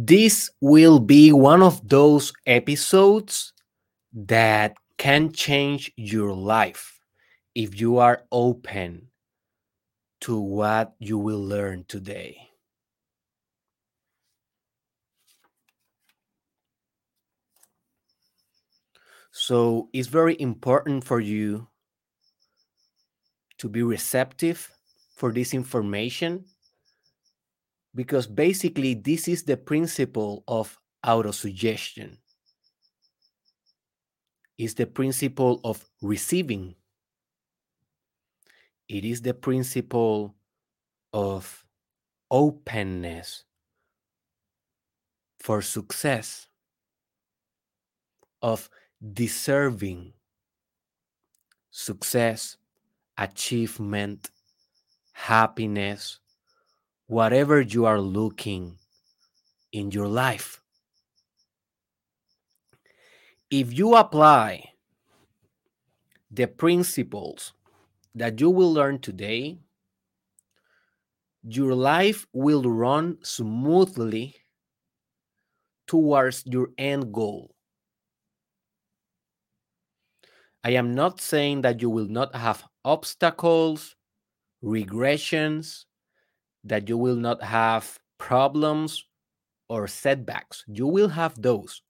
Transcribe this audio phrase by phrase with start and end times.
[0.00, 3.52] This will be one of those episodes
[4.12, 7.00] that can change your life
[7.56, 9.08] if you are open
[10.20, 12.38] to what you will learn today.
[19.32, 21.66] So it's very important for you
[23.58, 24.70] to be receptive
[25.16, 26.44] for this information
[27.98, 32.16] because basically this is the principle of autosuggestion.
[34.56, 36.76] Is the principle of receiving.
[38.88, 40.36] It is the principle
[41.12, 41.66] of
[42.30, 43.42] openness
[45.40, 46.46] for success
[48.42, 48.70] of
[49.12, 50.12] deserving
[51.72, 52.58] success
[53.16, 54.30] achievement
[55.14, 56.20] happiness
[57.08, 58.76] whatever you are looking
[59.72, 60.60] in your life.
[63.50, 64.72] If you apply
[66.30, 67.54] the principles
[68.14, 69.58] that you will learn today,
[71.42, 74.36] your life will run smoothly
[75.86, 77.54] towards your end goal.
[80.62, 83.96] I am not saying that you will not have obstacles,
[84.62, 85.86] regressions,
[86.68, 89.04] that you will not have problems
[89.68, 90.64] or setbacks.
[90.66, 91.82] You will have those.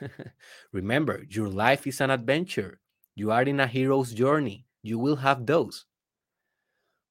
[0.72, 2.80] Remember, your life is an adventure.
[3.14, 4.66] You are in a hero's journey.
[4.82, 5.86] You will have those.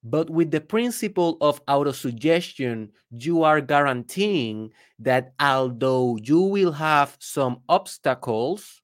[0.03, 7.61] But with the principle of autosuggestion, you are guaranteeing that although you will have some
[7.69, 8.81] obstacles,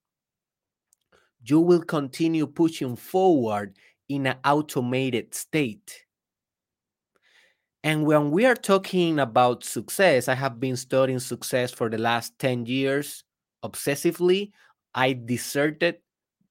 [1.44, 3.78] you will continue pushing forward
[4.10, 6.06] in an automated state.
[7.88, 12.38] And when we are talking about success, I have been studying success for the last
[12.38, 13.24] 10 years
[13.64, 14.52] obsessively.
[14.94, 16.00] I deserted,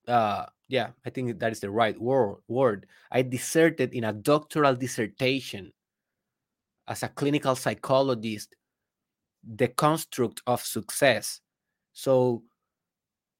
[0.07, 2.87] uh, yeah, I think that is the right word, word.
[3.11, 5.73] I deserted in a doctoral dissertation
[6.87, 8.55] as a clinical psychologist
[9.43, 11.39] the construct of success.
[11.93, 12.41] So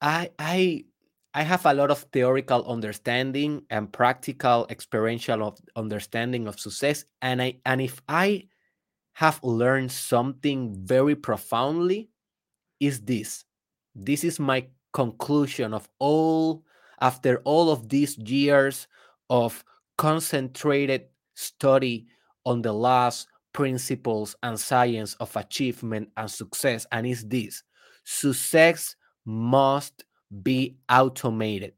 [0.00, 0.84] I I
[1.34, 7.04] I have a lot of theoretical understanding and practical experiential of understanding of success.
[7.22, 8.48] And I and if I
[9.14, 12.10] have learned something very profoundly,
[12.80, 13.44] is this.
[13.94, 16.64] This is my conclusion of all
[17.00, 18.88] after all of these years
[19.30, 19.64] of
[19.96, 22.06] concentrated study
[22.44, 26.86] on the laws, principles, and science of achievement and success.
[26.92, 27.62] And is this
[28.04, 30.04] success must
[30.42, 31.74] be automated.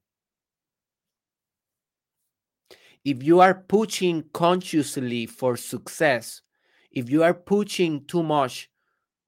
[3.04, 6.40] If you are pushing consciously for success,
[6.90, 8.70] if you are pushing too much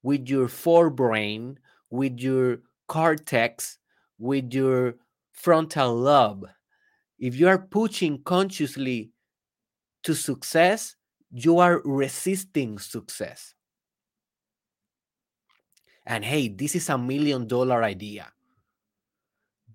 [0.01, 1.57] with your forebrain,
[1.89, 3.77] with your cortex,
[4.17, 4.95] with your
[5.31, 6.47] frontal lobe,
[7.19, 9.11] if you are pushing consciously
[10.03, 10.95] to success,
[11.31, 13.53] you are resisting success.
[16.05, 18.31] And hey, this is a million dollar idea.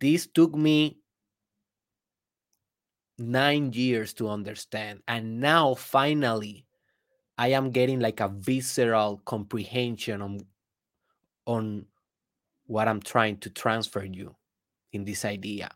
[0.02, 0.98] This took me
[3.18, 4.98] nine years to understand.
[5.06, 6.66] And now finally,
[7.38, 10.40] I am getting like a visceral comprehension on,
[11.46, 11.86] on
[12.66, 14.34] what I'm trying to transfer you
[14.92, 15.70] in this idea.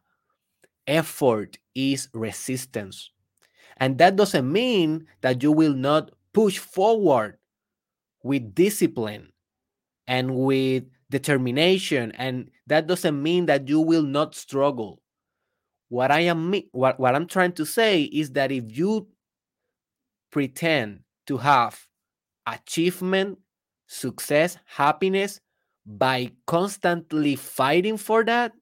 [0.88, 3.12] Effort is resistance.
[3.76, 7.38] And that doesn't mean that you will not push forward
[8.24, 9.30] with discipline
[10.08, 15.02] and with determination and that doesn't mean that you will not struggle.
[15.88, 19.06] What i am what, what i'm trying to say is that if you
[20.32, 21.86] pretend to have
[22.46, 23.38] achievement
[23.86, 25.40] success happiness
[25.86, 28.52] by constantly fighting for that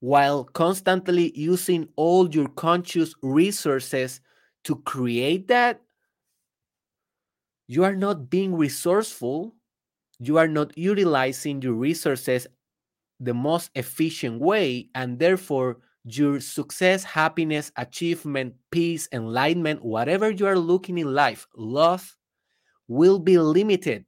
[0.00, 4.20] while constantly using all your conscious resources
[4.64, 5.80] to create that
[7.66, 9.54] you are not being resourceful
[10.20, 12.46] you are not utilizing your resources
[13.18, 20.58] the most efficient way and therefore your success happiness achievement peace enlightenment whatever you are
[20.58, 22.16] looking in life love
[22.88, 24.04] will be limited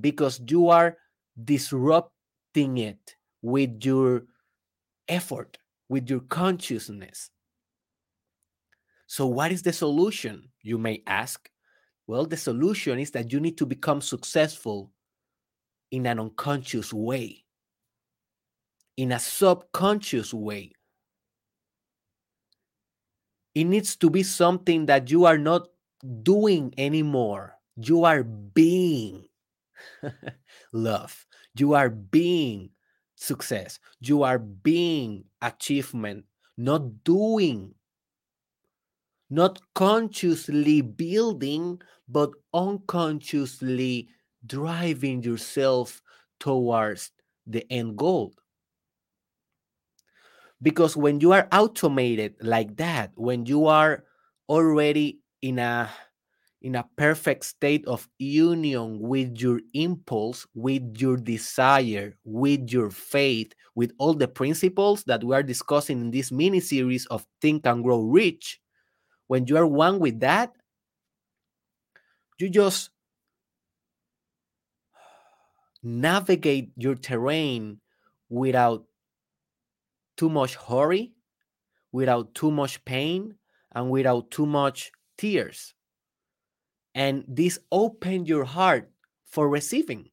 [0.00, 0.96] because you are
[1.44, 4.24] disrupting it with your
[5.08, 5.58] effort
[5.88, 7.30] with your consciousness.
[9.06, 11.48] So what is the solution you may ask?
[12.06, 14.92] Well the solution is that you need to become successful
[15.94, 17.44] in an unconscious way,
[18.96, 20.72] in a subconscious way.
[23.54, 25.68] It needs to be something that you are not
[26.24, 27.54] doing anymore.
[27.76, 29.28] You are being
[30.72, 31.26] love.
[31.56, 32.70] You are being
[33.14, 33.78] success.
[34.00, 36.24] You are being achievement,
[36.56, 37.76] not doing,
[39.30, 44.08] not consciously building, but unconsciously
[44.46, 46.02] driving yourself
[46.40, 47.10] towards
[47.46, 48.34] the end goal.
[50.62, 54.04] Because when you are automated like that, when you are
[54.48, 55.90] already in a
[56.62, 63.52] in a perfect state of union with your impulse, with your desire, with your faith,
[63.74, 67.84] with all the principles that we are discussing in this mini series of Think and
[67.84, 68.62] Grow Rich,
[69.26, 70.52] when you are one with that,
[72.38, 72.88] you just
[75.84, 77.80] navigate your terrain
[78.28, 78.84] without
[80.16, 81.12] too much hurry,
[81.92, 83.34] without too much pain,
[83.72, 85.74] and without too much tears.
[86.94, 88.90] And this opened your heart
[89.26, 90.10] for receiving.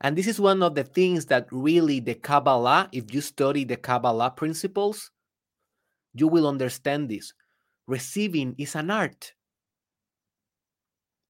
[0.00, 3.76] And this is one of the things that really the Kabbalah, if you study the
[3.76, 5.10] Kabbalah principles,
[6.14, 7.32] you will understand this.
[7.86, 9.32] Receiving is an art.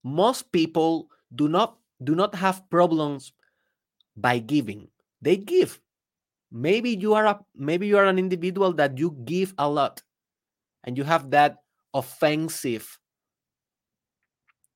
[0.03, 3.33] Most people do not do not have problems
[4.15, 4.87] by giving.
[5.21, 5.79] They give.
[6.51, 10.01] Maybe you are a maybe you are an individual that you give a lot
[10.83, 11.57] and you have that
[11.93, 12.99] offensive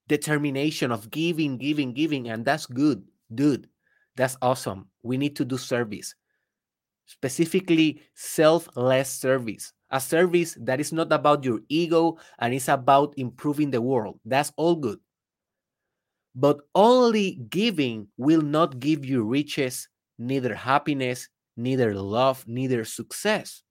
[0.08, 3.04] determination of giving, giving, giving, and that's good,
[3.34, 3.68] dude.
[4.16, 4.88] That's awesome.
[5.02, 6.14] We need to do service,
[7.08, 13.72] specifically selfless service, a service that is not about your ego and it's about improving
[13.72, 14.20] the world.
[14.26, 15.00] That's all good.
[16.36, 19.88] But only giving will not give you riches,
[20.18, 23.62] neither happiness, neither love, neither success.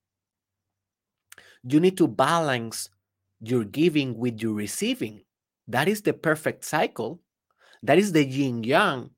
[1.64, 2.88] You need to balance
[3.40, 5.22] your giving with your receiving.
[5.66, 7.20] That is the perfect cycle.
[7.82, 9.10] That is the yin yang.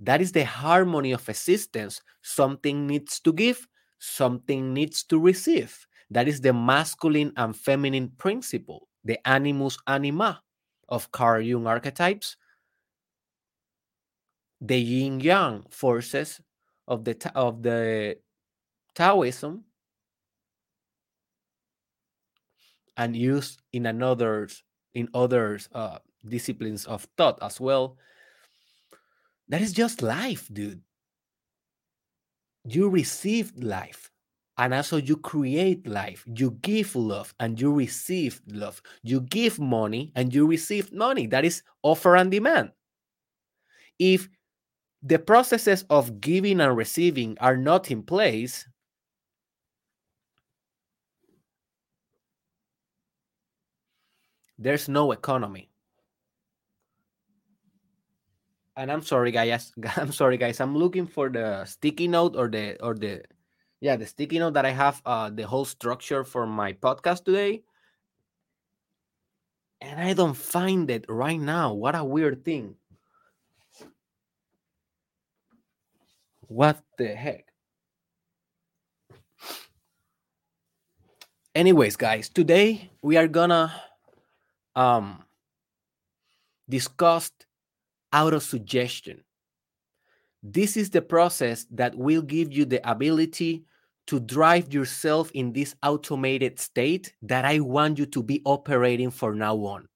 [0.00, 2.02] That is the harmony of existence.
[2.22, 3.66] Something needs to give,
[3.98, 5.86] something needs to receive.
[6.10, 10.43] That is the masculine and feminine principle, the animus anima
[10.88, 12.36] of Carl Jung archetypes,
[14.60, 16.40] the yin yang forces
[16.88, 18.18] of the of the
[18.94, 19.64] Taoism,
[22.96, 24.48] and used in another
[24.94, 27.98] in other uh, disciplines of thought as well.
[29.48, 30.80] That is just life, dude.
[32.64, 34.10] You receive life
[34.58, 36.24] and also you create life.
[36.34, 38.80] You give love and you receive love.
[39.02, 41.26] You give money and you receive money.
[41.26, 42.70] That is offer and demand.
[43.98, 44.28] If
[45.02, 48.66] the processes of giving and receiving are not in place,
[54.58, 55.68] there's no economy.
[58.76, 59.72] And I'm sorry, guys.
[59.96, 60.60] I'm sorry, guys.
[60.60, 63.22] I'm looking for the sticky note or the or the
[63.84, 67.64] yeah the sticky note that I have uh, the whole structure for my podcast today,
[69.82, 71.74] and I don't find it right now.
[71.74, 72.76] What a weird thing.
[76.48, 77.44] What the heck?
[81.54, 83.70] Anyways, guys, today we are gonna
[84.74, 85.22] um,
[86.70, 87.44] discussed
[88.14, 89.22] auto suggestion.
[90.42, 93.66] This is the process that will give you the ability
[94.06, 99.34] to drive yourself in this automated state that I want you to be operating for
[99.34, 99.88] now on.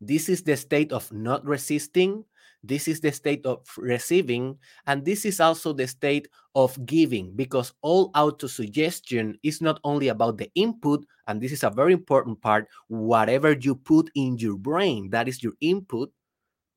[0.00, 2.24] This is the state of not resisting,
[2.62, 7.72] this is the state of receiving, and this is also the state of giving because
[7.82, 12.40] all auto suggestion is not only about the input, and this is a very important
[12.40, 16.10] part whatever you put in your brain, that is your input,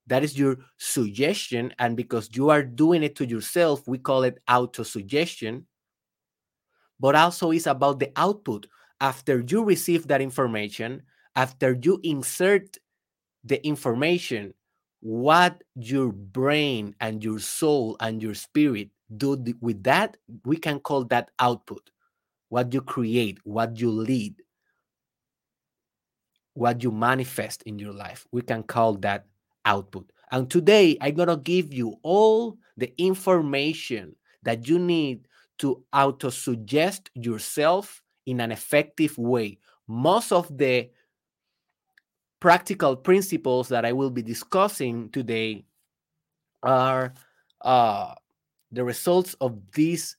[0.07, 1.73] that is your suggestion.
[1.79, 5.65] And because you are doing it to yourself, we call it auto suggestion.
[6.99, 8.67] But also, is about the output.
[9.01, 11.01] After you receive that information,
[11.35, 12.77] after you insert
[13.43, 14.53] the information
[15.01, 21.03] what your brain and your soul and your spirit do with that, we can call
[21.05, 21.89] that output.
[22.47, 24.35] What you create, what you lead,
[26.53, 29.25] what you manifest in your life, we can call that
[29.65, 30.09] output.
[30.31, 35.27] And today, I'm going to give you all the information that you need
[35.59, 39.59] to auto suggest yourself in an effective way.
[39.87, 40.89] Most of the
[42.39, 45.65] practical principles that I will be discussing today
[46.61, 47.13] are
[47.61, 48.13] uh,
[48.71, 50.15] the results of this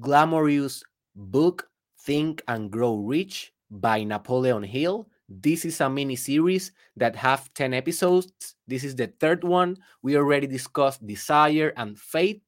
[0.00, 0.82] glamorous
[1.14, 1.68] book,
[2.00, 5.08] Think and Grow Rich by Napoleon Hill.
[5.28, 8.56] This is a mini series that have 10 episodes.
[8.66, 9.76] This is the third one.
[10.02, 12.42] We already discussed desire and faith.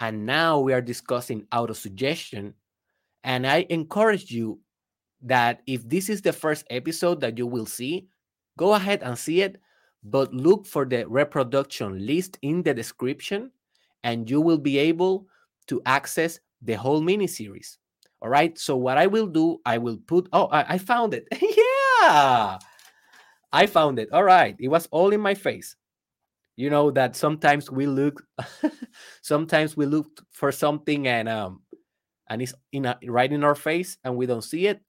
[0.00, 2.54] And now we are discussing autosuggestion.
[3.22, 4.60] And I encourage you
[5.22, 8.08] that if this is the first episode that you will see,
[8.56, 9.60] go ahead and see it,
[10.02, 13.50] but look for the reproduction list in the description
[14.02, 15.26] and you will be able
[15.66, 17.78] to access the whole mini series.
[18.22, 18.58] All right.
[18.58, 21.26] So, what I will do, I will put, oh, I, I found it.
[21.40, 22.58] yeah.
[23.52, 24.10] I found it.
[24.12, 24.56] All right.
[24.58, 25.76] It was all in my face.
[26.60, 28.22] You know that sometimes we look,
[29.22, 31.62] sometimes we look for something and um,
[32.28, 34.82] and it's in a, right in our face and we don't see it.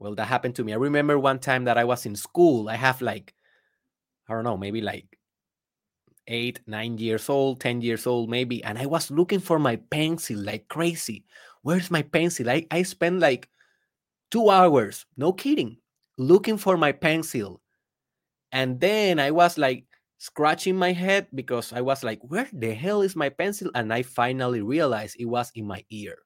[0.00, 0.72] Well, that happened to me.
[0.72, 2.68] I remember one time that I was in school.
[2.68, 3.34] I have like,
[4.28, 5.16] I don't know, maybe like
[6.26, 8.64] eight, nine years old, 10 years old, maybe.
[8.64, 11.24] And I was looking for my pencil like crazy.
[11.62, 12.50] Where's my pencil?
[12.50, 13.48] I, I spent like
[14.32, 15.76] two hours, no kidding,
[16.18, 17.60] looking for my pencil.
[18.54, 19.84] And then I was like
[20.18, 23.70] scratching my head because I was like, where the hell is my pencil?
[23.74, 26.16] And I finally realized it was in my ear.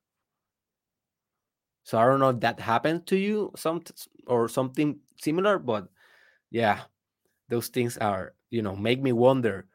[1.84, 3.82] So I don't know if that happened to you some
[4.26, 5.88] or something similar, but
[6.50, 6.80] yeah,
[7.48, 9.66] those things are, you know, make me wonder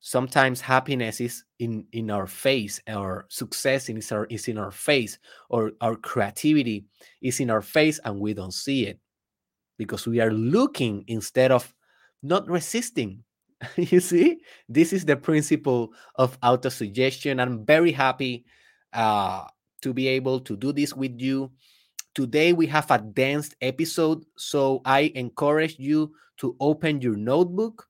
[0.00, 5.18] sometimes happiness is in in our face our success is our is in our face
[5.50, 6.86] or our creativity
[7.20, 8.98] is in our face and we don't see it
[9.76, 11.74] because we are looking instead of
[12.22, 13.22] not resisting
[13.76, 18.44] you see this is the principle of autosuggestion i'm very happy
[18.92, 19.44] uh,
[19.82, 21.50] to be able to do this with you
[22.14, 27.86] today we have a dense episode so i encourage you to open your notebook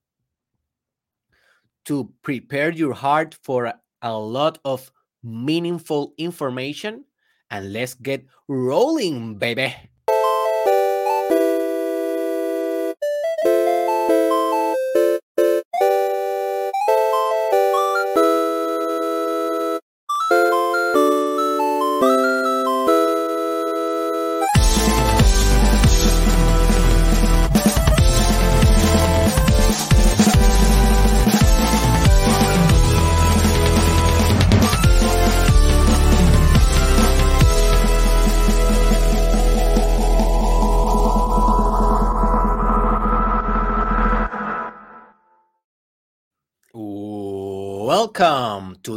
[1.84, 3.72] to prepare your heart for
[4.02, 4.90] a lot of
[5.22, 7.04] meaningful information.
[7.50, 9.75] And let's get rolling, baby.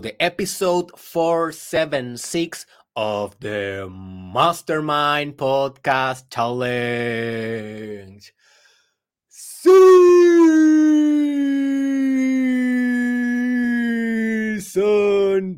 [0.04, 2.66] The episode 476
[2.98, 7.54] of the Mastermind Podcast Challenge.
[9.30, 9.72] Season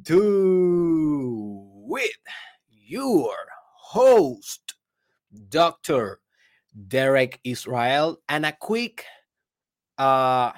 [0.05, 2.11] 2 with
[2.69, 3.33] your
[3.79, 4.75] host,
[5.49, 6.19] Dr.
[6.87, 9.05] Derek Israel, and a quick
[9.97, 10.51] uh,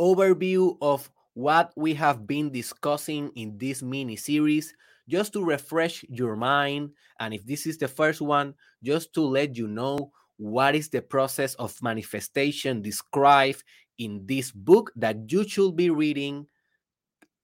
[0.00, 4.72] overview of what we have been discussing in this mini series
[5.06, 6.88] just to refresh your mind.
[7.20, 11.02] And if this is the first one, just to let you know what is the
[11.02, 13.62] process of manifestation described
[13.98, 16.46] in this book that you should be reading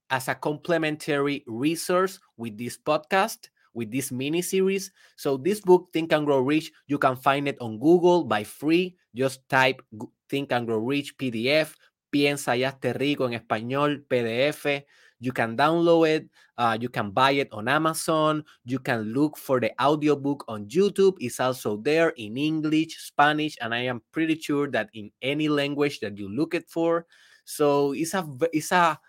[0.09, 6.13] as a complementary resource with this podcast with this mini series so this book think
[6.13, 9.81] and grow rich you can find it on google by free just type
[10.29, 11.73] think and grow rich pdf
[12.13, 14.85] Piensa y hazte rico en español, PDF.
[15.19, 16.31] You can download it.
[16.59, 18.45] Uh, you can buy it on Amazon.
[18.67, 21.17] You can look for the audiobook on YouTube.
[21.21, 26.01] It's also there in English, Spanish, and I am pretty sure that in any language
[26.01, 27.07] that you look it for.
[27.47, 29.01] So it's a it's a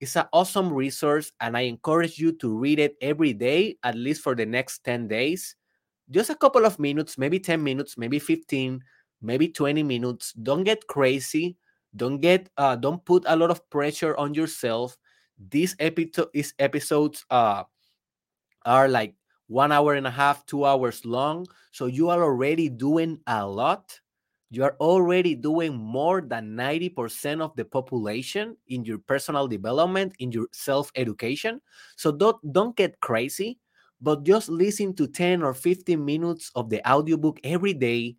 [0.00, 4.22] it's an awesome resource, and I encourage you to read it every day, at least
[4.22, 5.54] for the next 10 days.
[6.08, 8.80] Just a couple of minutes, maybe 10 minutes, maybe 15,
[9.20, 10.32] maybe 20 minutes.
[10.32, 11.58] Don't get crazy
[11.96, 14.96] don't get uh don't put a lot of pressure on yourself.
[15.38, 17.64] These episode these episodes uh
[18.64, 19.14] are like
[19.46, 21.46] one hour and a half two hours long.
[21.72, 23.98] So you are already doing a lot.
[24.50, 30.32] You are already doing more than 90% of the population in your personal development in
[30.32, 31.60] your self education
[31.96, 33.58] so don't don't get crazy
[34.00, 38.16] but just listen to 10 or 15 minutes of the audiobook every day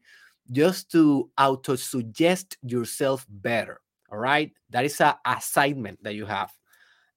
[0.52, 3.82] just to auto suggest yourself better.
[4.12, 4.52] All right.
[4.70, 6.52] That is a assignment that you have.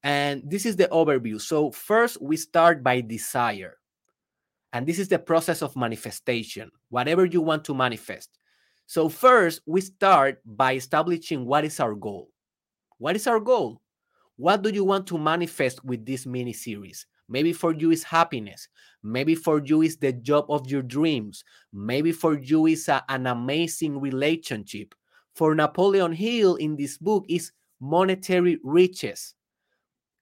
[0.03, 1.41] And this is the overview.
[1.41, 3.79] So, first, we start by desire.
[4.73, 8.31] And this is the process of manifestation, whatever you want to manifest.
[8.87, 12.31] So, first, we start by establishing what is our goal.
[12.99, 13.81] What is our goal?
[14.37, 17.07] What do you want to manifest with this mini series?
[17.33, 18.69] Maybe for you is happiness.
[19.03, 21.45] Maybe for you is the job of your dreams.
[21.73, 24.95] Maybe for you is a, an amazing relationship.
[25.35, 29.35] For Napoleon Hill in this book is monetary riches.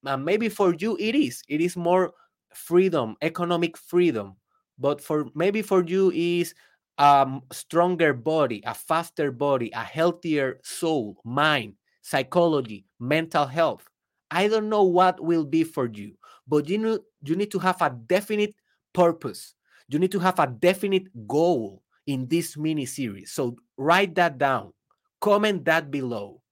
[0.04, 1.42] And maybe for you it is.
[1.48, 2.12] It is more
[2.54, 4.36] freedom, economic freedom.
[4.78, 6.54] But for maybe for you is
[6.96, 13.88] a stronger body, a faster body, a healthier soul, mind, psychology, mental health.
[14.30, 16.14] I don't know what will be for you,
[16.50, 18.54] but you know you need to have a definite
[18.92, 19.54] purpose.
[19.88, 23.30] You need to have a definite goal in this mini series.
[23.30, 24.72] So write that down.
[25.20, 26.42] Comment that below.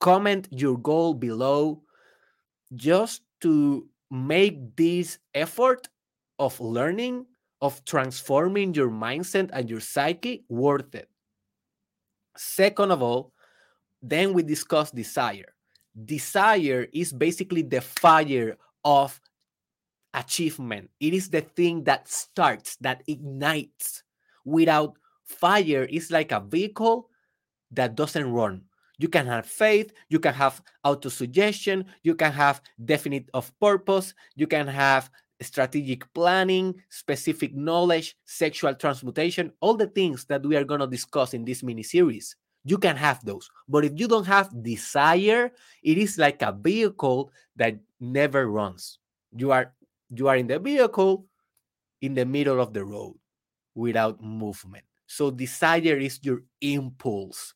[0.00, 1.82] Comment your goal below
[2.74, 5.88] just to make this effort
[6.38, 7.26] of learning,
[7.60, 11.08] of transforming your mindset and your psyche worth it.
[12.36, 13.32] Second of all,
[14.02, 15.52] then we discuss desire.
[16.04, 19.20] Desire is basically the fire of
[20.14, 20.88] achievement.
[21.00, 24.04] It is the thing that starts, that ignites.
[24.44, 27.10] Without fire, it's like a vehicle
[27.72, 28.62] that doesn't run.
[28.98, 34.46] You can have faith, you can have autosuggestion, you can have definite of purpose, you
[34.46, 35.10] can have
[35.42, 41.34] strategic planning, specific knowledge, sexual transmutation, all the things that we are going to discuss
[41.34, 42.36] in this mini series.
[42.64, 43.50] You can have those.
[43.68, 45.52] But if you don't have desire,
[45.82, 48.98] it is like a vehicle that never runs.
[49.34, 49.72] You are
[50.10, 51.26] you are in the vehicle
[52.00, 53.16] in the middle of the road
[53.74, 54.84] without movement.
[55.06, 57.54] So desire is your impulse.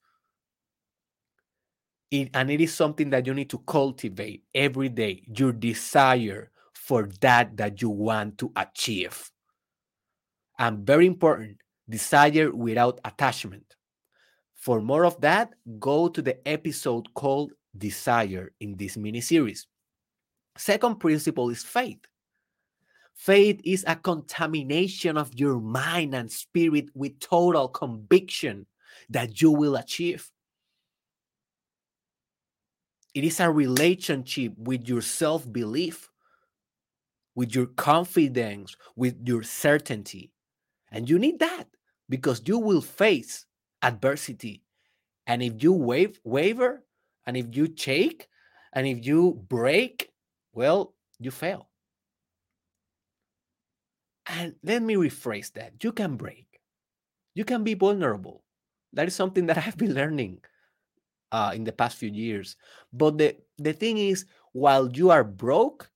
[2.10, 7.08] It, and it is something that you need to cultivate every day your desire for
[7.20, 9.30] that that you want to achieve
[10.58, 13.76] and very important desire without attachment
[14.54, 19.66] for more of that go to the episode called desire in this mini series
[20.60, 22.00] second principle is faith
[23.14, 28.66] faith is a contamination of your mind and spirit with total conviction
[29.08, 30.30] that you will achieve
[33.14, 36.10] it is a relationship with your self belief,
[37.34, 40.32] with your confidence, with your certainty.
[40.92, 41.64] And you need that
[42.08, 43.46] because you will face
[43.82, 44.62] adversity.
[45.26, 46.84] And if you wave, waver,
[47.26, 48.28] and if you shake,
[48.72, 50.10] and if you break,
[50.52, 51.68] well, you fail.
[54.26, 56.46] And let me rephrase that you can break,
[57.34, 58.44] you can be vulnerable.
[58.92, 60.40] That is something that I've been learning
[61.32, 62.56] uh, in the past few years.
[62.92, 65.90] But the, the thing is, while you are broke,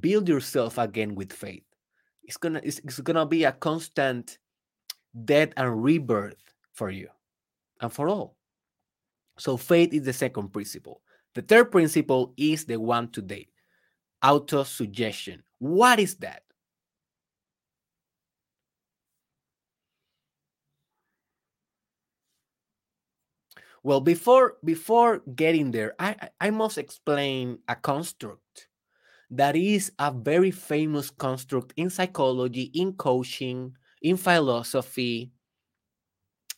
[0.00, 1.64] build yourself again with faith.
[2.22, 4.38] It's gonna it's, it's gonna be a constant
[5.24, 7.08] death and rebirth for you
[7.80, 8.36] and for all.
[9.38, 11.02] So faith is the second principle.
[11.34, 13.48] The third principle is the one today.
[14.22, 15.42] Auto suggestion.
[15.58, 16.42] What is that?
[23.82, 28.68] Well, before before getting there, I I must explain a construct
[29.30, 35.30] that is a very famous construct in psychology, in coaching, in philosophy,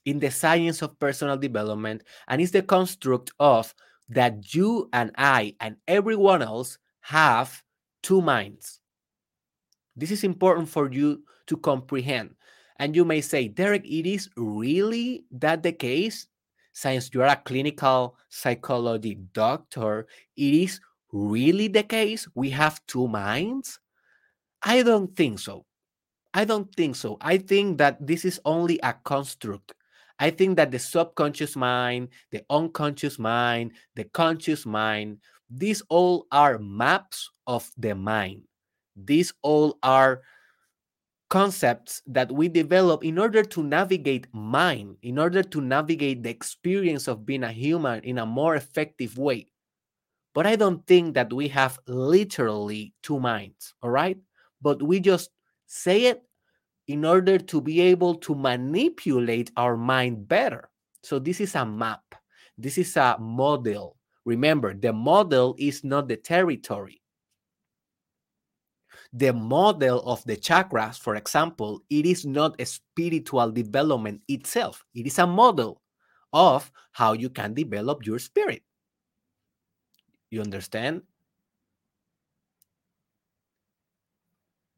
[0.04, 3.72] in the science of personal development, and it's the construct of
[4.14, 7.62] that you and I and everyone else have
[8.02, 8.80] two minds.
[9.96, 12.34] This is important for you to comprehend.
[12.78, 16.26] And you may say, Derek, it is really that the case?
[16.72, 20.80] since you are a clinical psychology doctor, it is
[21.12, 23.78] really the case we have two minds?
[24.62, 25.66] I don't think so.
[26.34, 27.18] I don't think so.
[27.20, 29.74] I think that this is only a construct.
[30.18, 35.18] I think that the subconscious mind, the unconscious mind, the conscious mind,
[35.50, 38.42] these all are maps of the mind.
[38.96, 40.22] These all are
[41.28, 47.08] concepts that we develop in order to navigate mind, in order to navigate the experience
[47.08, 49.50] of being a human in a more effective way.
[50.34, 54.18] But I don't think that we have literally two minds, all right?
[54.60, 55.30] But we just
[55.66, 56.22] say it
[56.88, 60.70] in order to be able to manipulate our mind better.
[61.02, 62.02] So this is a map,
[62.58, 63.96] this is a model.
[64.24, 67.02] Remember, the model is not the territory
[69.12, 74.84] the model of the chakras, for example, it is not a spiritual development itself.
[74.94, 75.82] It is a model
[76.32, 78.62] of how you can develop your spirit.
[80.30, 81.02] You understand?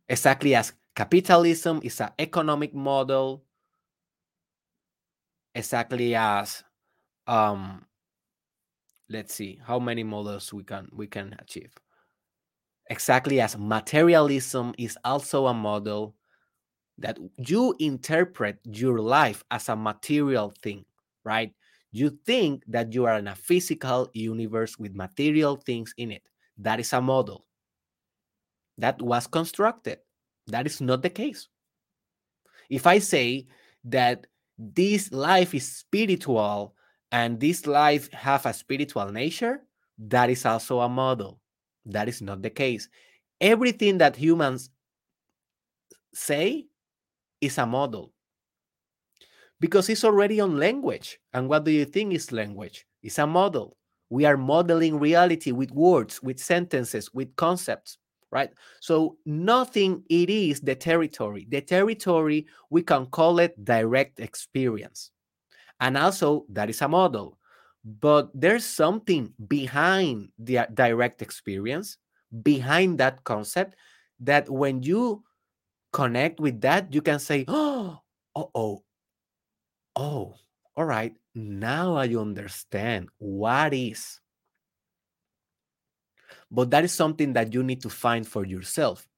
[0.09, 3.45] Exactly as capitalism is an economic model,
[5.55, 6.63] exactly as
[7.27, 7.87] um
[9.09, 11.73] let's see how many models we can we can achieve
[12.91, 16.15] exactly as materialism is also a model
[16.99, 20.85] that you interpret your life as a material thing,
[21.25, 21.53] right?
[21.93, 26.23] You think that you are in a physical universe with material things in it.
[26.59, 27.47] That is a model
[28.79, 29.99] that was constructed.
[30.47, 31.49] That is not the case.
[32.69, 33.47] If I say
[33.85, 34.27] that
[34.59, 36.75] this life is spiritual
[37.13, 39.63] and this life have a spiritual nature,
[39.99, 41.41] that is also a model.
[41.87, 42.89] That is not the case.
[43.41, 44.71] Everything that humans
[46.13, 46.67] say
[47.41, 48.13] is a model
[49.61, 51.19] because it's already on language.
[51.33, 52.87] And what do you think is language?
[53.03, 53.77] It's a model.
[54.11, 57.99] We are modeling reality with words, with sentences, with concepts,
[58.35, 58.51] right?
[58.81, 61.47] So nothing it is the territory.
[61.49, 65.13] The territory, we can call it direct experience.
[65.81, 67.39] And also, that is a model.
[67.85, 71.99] But there's something behind the uh, direct experience,
[72.43, 73.77] behind that concept,
[74.21, 75.23] that when you
[75.93, 78.01] connect with that, you can say, oh,
[78.35, 78.83] oh, oh,
[79.97, 80.35] oh,
[80.77, 84.21] all right, now I understand what is.
[86.55, 89.09] But that is something that you need to find for yourself.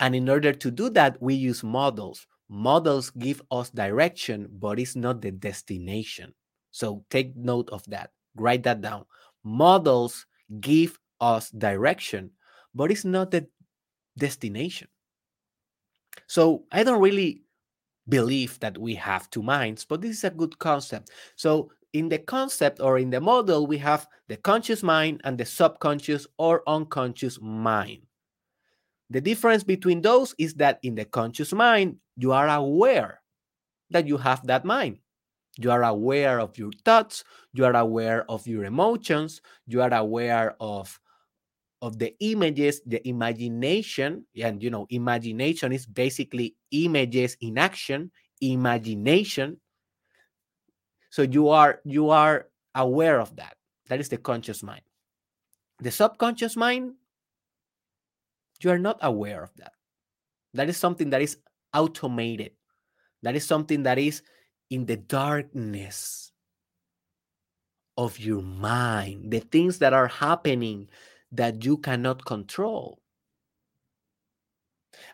[0.00, 2.26] And in order to do that, we use models.
[2.48, 6.32] Models give us direction, but it's not the destination.
[6.70, 8.10] So take note of that.
[8.34, 9.04] Write that down.
[9.44, 10.26] Models
[10.60, 12.30] give us direction,
[12.74, 13.46] but it's not the
[14.16, 14.88] destination.
[16.26, 17.42] So I don't really
[18.08, 21.10] believe that we have two minds, but this is a good concept.
[21.36, 25.46] So in the concept or in the model, we have the conscious mind and the
[25.46, 28.02] subconscious or unconscious mind.
[29.10, 33.22] The difference between those is that in the conscious mind, you are aware
[33.90, 34.98] that you have that mind.
[35.56, 40.56] You are aware of your thoughts, you are aware of your emotions, you are aware
[40.60, 40.98] of
[41.80, 49.60] of the images, the imagination, and you know, imagination is basically images in action, imagination.
[51.14, 53.54] So you are you are aware of that.
[53.86, 54.82] That is the conscious mind.
[55.78, 56.94] The subconscious mind,
[58.58, 59.74] you are not aware of that.
[60.54, 61.38] That is something that is
[61.72, 62.50] automated.
[63.22, 64.22] That is something that is
[64.70, 66.32] in the darkness
[67.96, 70.90] of your mind, the things that are happening
[71.30, 72.98] that you cannot control.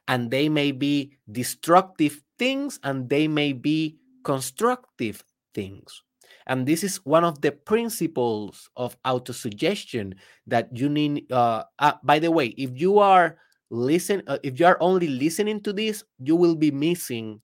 [0.09, 5.23] And they may be destructive things and they may be constructive
[5.55, 6.03] things.
[6.47, 10.15] And this is one of the principles of autosuggestion
[10.47, 11.31] that you need.
[11.31, 13.37] Uh, uh, by the way, if you are
[13.71, 17.41] listen, uh, if you are only listening to this, you will be missing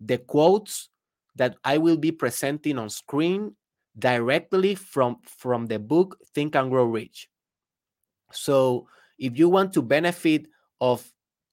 [0.00, 0.88] the quotes
[1.36, 3.54] that I will be presenting on screen
[3.98, 7.28] directly from from the book Think and Grow Rich.
[8.32, 10.46] So if you want to benefit
[10.80, 11.04] of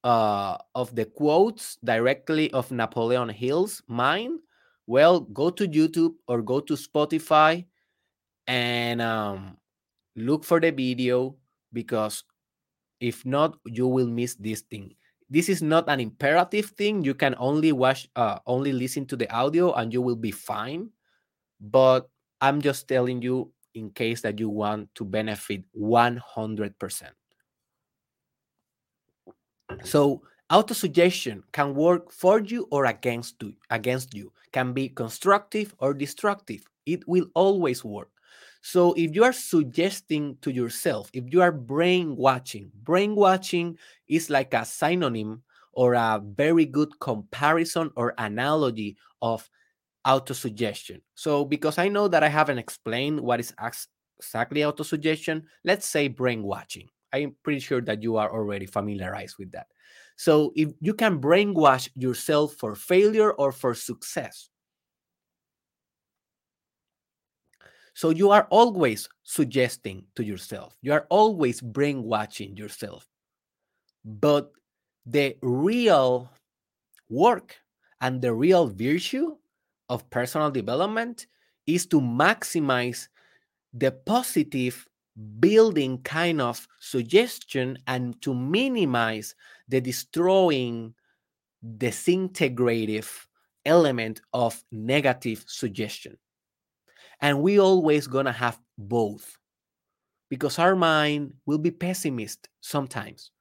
[0.03, 4.39] uh, of the quotes directly of Napoleon Hill's mind,
[4.87, 7.65] well, go to YouTube or go to Spotify
[8.47, 9.57] and um,
[10.15, 11.35] look for the video
[11.73, 12.23] because
[12.99, 14.95] if not, you will miss this thing.
[15.29, 17.03] This is not an imperative thing.
[17.03, 20.89] You can only watch, uh, only listen to the audio, and you will be fine.
[21.59, 27.11] But I'm just telling you in case that you want to benefit 100%.
[29.83, 35.93] So autosuggestion can work for you or against you, against you, can be constructive or
[35.93, 36.63] destructive.
[36.85, 38.09] It will always work.
[38.61, 44.65] So if you are suggesting to yourself, if you are brainwashing, brainwashing is like a
[44.65, 49.49] synonym or a very good comparison or analogy of
[50.05, 51.01] autosuggestion.
[51.15, 56.89] So, because I know that I haven't explained what is exactly autosuggestion, let's say brainwashing.
[57.13, 59.67] I'm pretty sure that you are already familiarized with that.
[60.17, 64.49] So, if you can brainwash yourself for failure or for success.
[67.93, 73.07] So, you are always suggesting to yourself, you are always brainwashing yourself.
[74.03, 74.51] But
[75.05, 76.29] the real
[77.09, 77.55] work
[78.01, 79.37] and the real virtue
[79.89, 81.27] of personal development
[81.65, 83.07] is to maximize
[83.73, 84.87] the positive
[85.39, 89.35] building kind of suggestion and to minimize
[89.67, 90.93] the destroying
[91.77, 93.09] disintegrative
[93.65, 96.17] element of negative suggestion.
[97.21, 99.37] And we always gonna have both
[100.29, 103.31] because our mind will be pessimist sometimes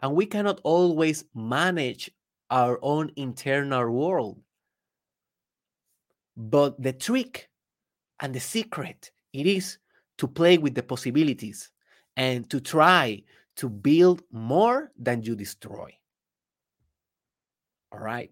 [0.00, 2.10] and we cannot always manage
[2.50, 4.38] our own internal world.
[6.36, 7.48] But the trick
[8.20, 9.78] and the secret it is
[10.18, 11.70] to play with the possibilities
[12.16, 13.22] and to try
[13.56, 15.92] to build more than you destroy.
[17.92, 18.30] All right.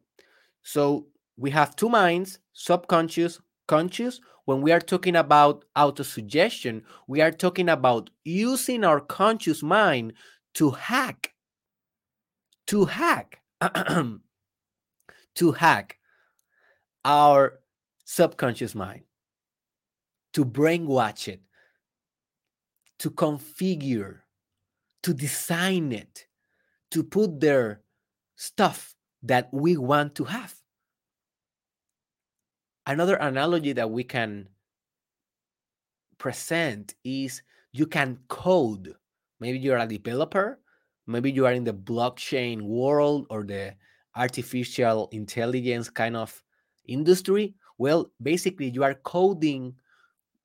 [0.62, 4.20] So we have two minds subconscious, conscious.
[4.44, 10.14] When we are talking about autosuggestion, we are talking about using our conscious mind
[10.54, 11.34] to hack,
[12.66, 13.40] to hack,
[15.34, 15.98] to hack
[17.04, 17.60] our
[18.04, 19.02] subconscious mind,
[20.32, 21.40] to brainwash it,
[23.00, 24.18] to configure,
[25.02, 26.26] to design it,
[26.90, 27.80] to put their
[28.36, 30.54] stuff that we want to have.
[32.86, 34.48] Another analogy that we can
[36.18, 38.94] present is you can code.
[39.40, 40.60] Maybe you're a developer,
[41.06, 43.74] maybe you are in the blockchain world or the
[44.14, 46.42] artificial intelligence kind of
[46.86, 47.54] industry.
[47.78, 49.74] Well, basically, you are coding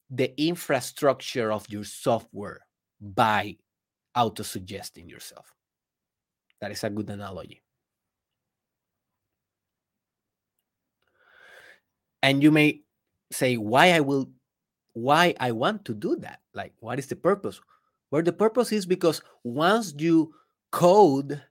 [0.10, 2.62] the infrastructure of your software
[3.02, 3.58] by
[4.16, 5.54] auto suggesting yourself.
[6.62, 7.62] That is a good analogy.
[12.24, 12.82] And you may
[13.32, 14.32] say, why I will,
[14.94, 16.40] why I want to do that?
[16.54, 17.60] Like, what is the purpose?
[18.10, 20.34] Well, the purpose is because once you
[20.72, 21.42] code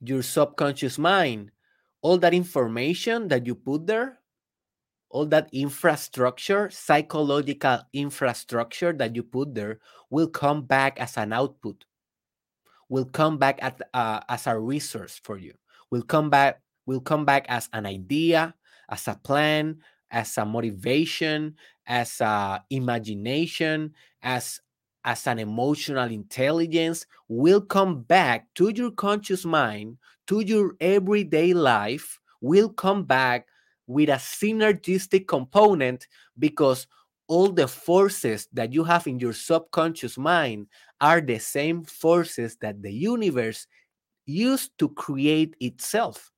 [0.00, 1.50] your subconscious mind,
[2.02, 4.18] all that information that you put there
[5.12, 9.78] all that infrastructure, psychological infrastructure that you put there,
[10.10, 11.84] will come back as an output,
[12.88, 15.52] will come back at, uh, as a resource for you,
[15.90, 18.54] will come back, will come back as an idea,
[18.88, 19.76] as a plan,
[20.10, 21.54] as a motivation,
[21.86, 24.60] as a imagination, as
[25.04, 29.98] as an emotional intelligence will come back to your conscious mind,
[30.28, 33.48] to your everyday life, will come back
[33.86, 36.06] with a synergistic component
[36.38, 36.86] because
[37.28, 40.66] all the forces that you have in your subconscious mind
[41.00, 43.66] are the same forces that the universe
[44.26, 46.30] used to create itself.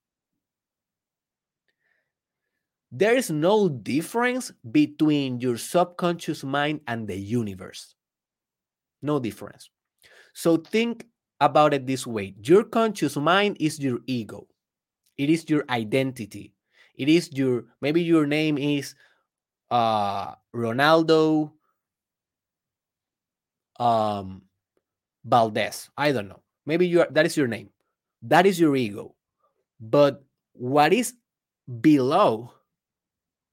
[2.93, 7.97] There is no difference between your subconscious mind and the universe.
[9.03, 9.69] No difference.
[10.33, 11.05] So think
[11.41, 14.47] about it this way your conscious mind is your ego,
[15.19, 16.54] it is your identity,
[16.95, 18.95] it is your maybe your name is
[19.71, 21.53] uh Ronaldo
[23.79, 24.43] um
[25.25, 25.89] Valdez.
[25.97, 26.43] I don't know.
[26.67, 27.71] Maybe you are that is your name.
[28.23, 29.15] That is your ego.
[29.81, 31.15] But what is
[31.81, 32.53] below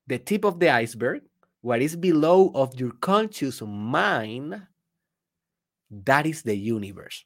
[0.08, 1.24] the tip of the iceberg,
[1.62, 4.62] what is below of your conscious mind,
[5.90, 7.26] that is the universe.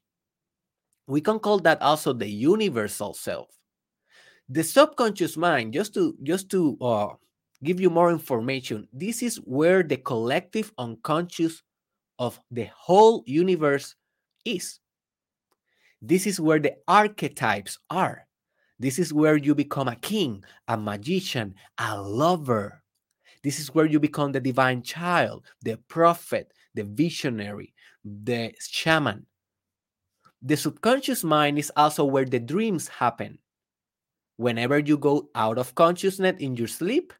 [1.07, 3.49] We can call that also the universal self
[4.49, 7.09] the subconscious mind just to just to uh,
[7.63, 11.63] give you more information this is where the collective unconscious
[12.19, 13.95] of the whole universe
[14.45, 14.79] is.
[16.01, 18.27] This is where the archetypes are.
[18.79, 22.83] This is where you become a king a magician a lover.
[23.43, 29.25] This is where you become the divine child the prophet the visionary the shaman.
[30.41, 33.39] The subconscious mind is also where the dreams happen
[34.37, 37.13] whenever you go out of consciousness in your sleep,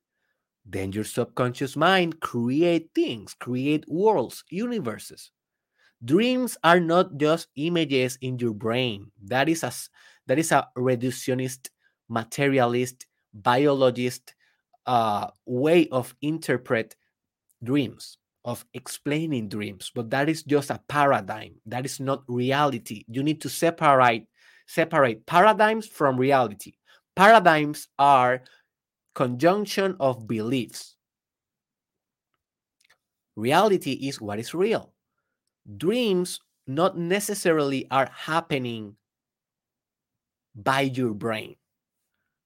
[0.65, 5.31] then your subconscious mind create things, create worlds, universes.
[6.03, 9.11] Dreams are not just images in your brain.
[9.23, 9.71] That is a
[10.27, 11.69] that is a reductionist,
[12.09, 14.33] materialist, biologist
[14.85, 16.95] uh, way of interpret
[17.63, 19.91] dreams, of explaining dreams.
[19.93, 21.55] But that is just a paradigm.
[21.65, 23.05] That is not reality.
[23.07, 24.27] You need to separate
[24.67, 26.73] separate paradigms from reality.
[27.15, 28.41] Paradigms are
[29.13, 30.95] conjunction of beliefs.
[33.35, 34.93] Reality is what is real.
[35.77, 38.95] Dreams not necessarily are happening
[40.55, 41.55] by your brain.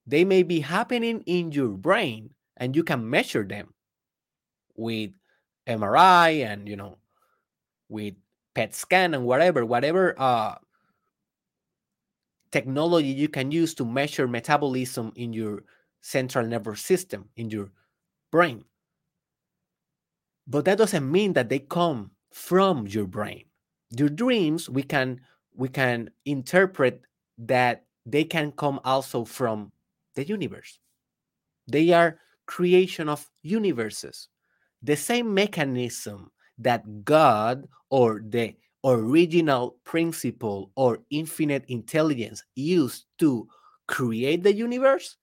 [0.05, 3.73] They may be happening in your brain and you can measure them
[4.75, 5.11] with
[5.67, 6.97] MRI and you know
[7.89, 8.15] with
[8.55, 10.55] PET scan and whatever, whatever uh,
[12.51, 15.63] technology you can use to measure metabolism in your
[16.01, 17.71] central nervous system, in your
[18.31, 18.63] brain.
[20.47, 23.45] But that doesn't mean that they come from your brain.
[23.95, 25.21] Your dreams, we can
[25.55, 27.01] we can interpret
[27.37, 29.71] that they can come also from
[30.15, 30.79] the universe.
[31.67, 34.29] They are creation of universes.
[34.81, 43.47] The same mechanism that God or the original principle or infinite intelligence used to
[43.87, 45.17] create the universe,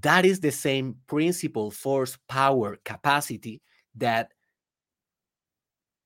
[0.00, 3.60] that is the same principle, force, power, capacity
[3.96, 4.32] that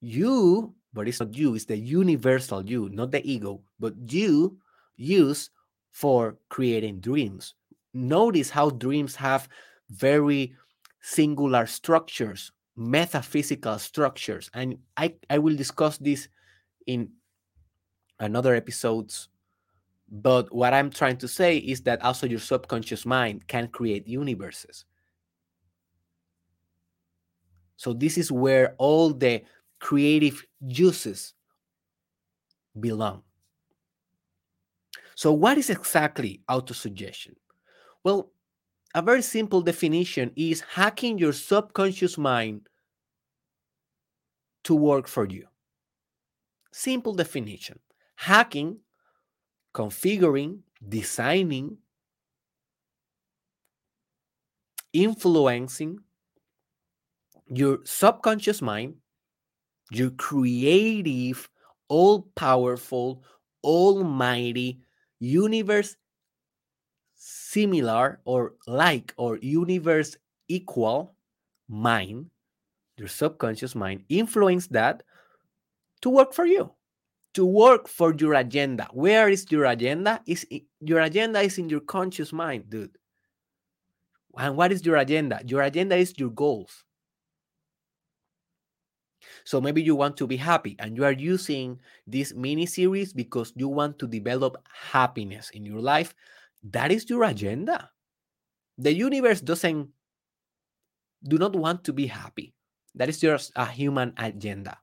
[0.01, 4.57] you but it's not you, it's the universal you, not the ego, but you
[4.97, 5.51] use
[5.93, 7.55] for creating dreams.
[7.93, 9.47] Notice how dreams have
[9.91, 10.55] very
[11.03, 14.51] singular structures, metaphysical structures.
[14.55, 16.29] And I, I will discuss this
[16.87, 17.11] in
[18.19, 19.29] another episodes.
[20.09, 24.85] But what I'm trying to say is that also your subconscious mind can create universes.
[27.77, 29.43] So this is where all the
[29.81, 31.35] creative juices
[32.79, 33.23] belong.
[35.15, 37.35] So what is exactly autosuggestion?
[38.05, 38.31] Well,
[38.95, 42.69] a very simple definition is hacking your subconscious mind
[44.65, 45.47] to work for you.
[46.77, 47.79] Simple definition.
[48.17, 48.81] Hacking,
[49.75, 51.79] configuring, designing,
[54.93, 56.01] influencing
[57.49, 58.97] your subconscious mind,
[59.91, 61.49] your creative,
[61.89, 63.25] all powerful,
[63.65, 64.83] almighty
[65.19, 65.97] universe
[67.15, 71.15] similar or like or universe equal
[71.71, 72.27] mind,
[72.99, 75.03] your subconscious mind, influence that
[76.03, 76.73] to work for you,
[77.35, 78.89] to work for your agenda.
[78.93, 80.21] Where is your agenda?
[80.27, 80.47] Is
[80.81, 82.97] your agenda is in your conscious mind, dude.
[84.39, 85.41] And what is your agenda?
[85.47, 86.85] Your agenda is your goals.
[89.45, 93.53] So maybe you want to be happy and you are using this mini series because
[93.55, 94.57] you want to develop
[94.91, 96.15] happiness in your life.
[96.65, 97.91] That is your agenda.
[98.79, 99.89] The universe doesn't
[101.25, 102.55] do not want to be happy.
[102.95, 104.79] That is just a human agenda.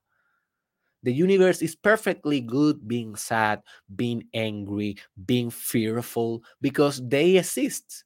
[1.04, 3.62] The universe is perfectly good being sad,
[3.96, 8.06] being angry, being fearful because they exist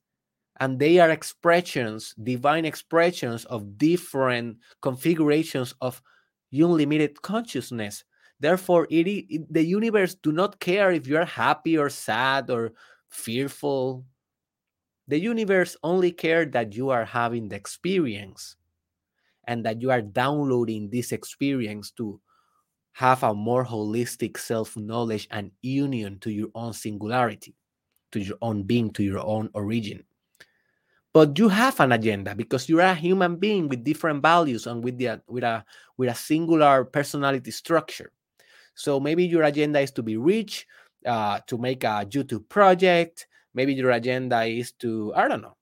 [0.60, 6.02] and they are expressions, divine expressions of different configurations of
[6.52, 8.04] unlimited consciousness.
[8.40, 12.74] Therefore, it, it, the universe do not care if you are happy or sad or
[13.10, 14.06] fearful.
[15.08, 18.56] The universe only care that you are having the experience
[19.48, 22.20] and that you are downloading this experience to
[22.98, 27.54] have a more holistic self-knowledge and union to your own singularity,
[28.12, 30.04] to your own being, to your own origin.
[31.14, 34.98] But you have an agenda because you're a human being with different values and with
[34.98, 35.64] the with a
[35.98, 38.12] with a singular personality structure.
[38.74, 40.66] So maybe your agenda is to be rich
[41.06, 43.28] uh, to make a youtube project.
[43.54, 45.56] Maybe your agenda is to i don't know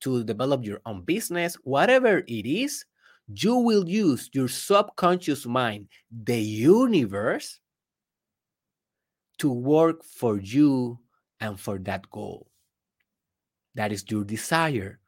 [0.00, 1.56] to develop your own business.
[1.64, 2.84] Whatever it is
[3.34, 7.60] you will use your subconscious mind the universe
[9.38, 10.98] to work for you
[11.40, 12.52] and for that goal
[13.74, 15.00] that is your desire.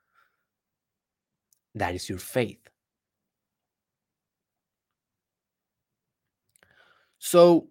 [1.74, 2.60] That is your faith.
[7.18, 7.68] So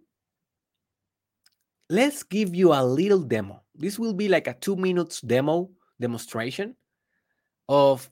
[1.90, 3.62] let's give you a little demo.
[3.76, 6.76] This will be like a two minutes demo demonstration
[7.70, 8.10] of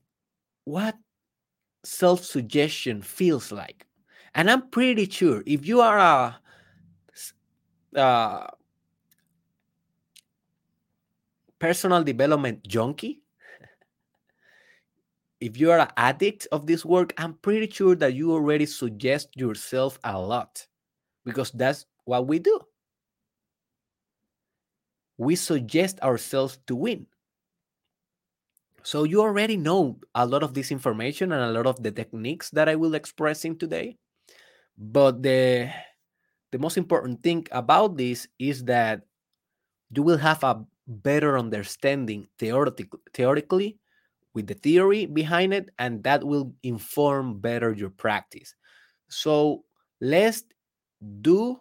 [0.64, 0.96] what
[1.84, 3.86] self suggestion feels like.
[4.36, 6.40] And I'm pretty sure if you are a,
[7.96, 8.48] a uh,
[11.60, 13.22] personal development junkie,
[15.42, 19.36] if you are an addict of this work, I'm pretty sure that you already suggest
[19.36, 20.66] yourself a lot
[21.26, 22.60] because that's what we do.
[25.18, 27.06] We suggest ourselves to win.
[28.84, 32.50] So you already know a lot of this information and a lot of the techniques
[32.52, 33.98] that I will express in today.
[34.78, 35.70] But the
[36.52, 39.04] the most important thing about this is that
[39.94, 43.78] you will have a better understanding theoretic, theoretically
[44.34, 48.56] with the theory behind it, and that will inform better your practice.
[49.10, 49.64] So
[50.00, 50.44] let's
[51.22, 51.60] do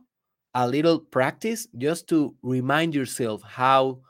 [0.55, 4.01] a little practice just to remind yourself how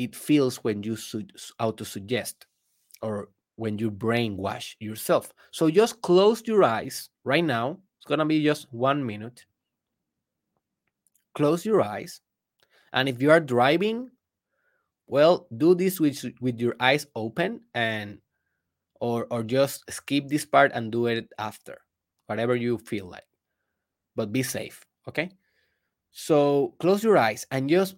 [0.00, 0.96] it feels when you
[1.60, 2.46] auto suggest
[3.02, 5.34] or when you brainwash yourself.
[5.52, 7.76] So just close your eyes right now.
[7.98, 9.44] It's gonna be just one minute.
[11.34, 12.22] Close your eyes
[12.94, 14.10] and if you are driving,
[15.06, 18.18] well, do this with with your eyes open and
[19.00, 21.76] or or just skip this part and do it after,
[22.26, 23.28] whatever you feel like.
[24.16, 25.30] But be safe, okay?
[26.10, 27.96] So close your eyes and just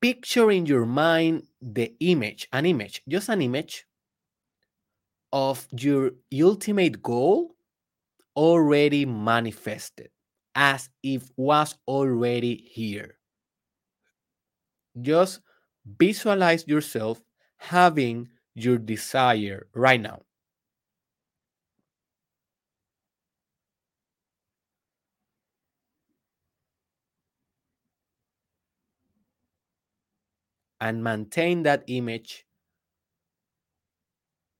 [0.00, 3.86] picture in your mind the image, an image, just an image
[5.32, 7.54] of your ultimate goal
[8.36, 10.10] already manifested
[10.54, 13.18] as if was already here
[15.00, 15.40] just
[15.98, 17.20] visualize yourself
[17.56, 20.20] having your desire right now.
[30.80, 32.46] And maintain that image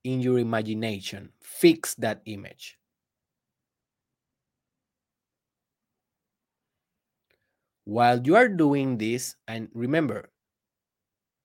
[0.05, 1.33] in your imagination.
[1.41, 2.79] Fix that image.
[7.85, 10.31] While you are doing this, and remember,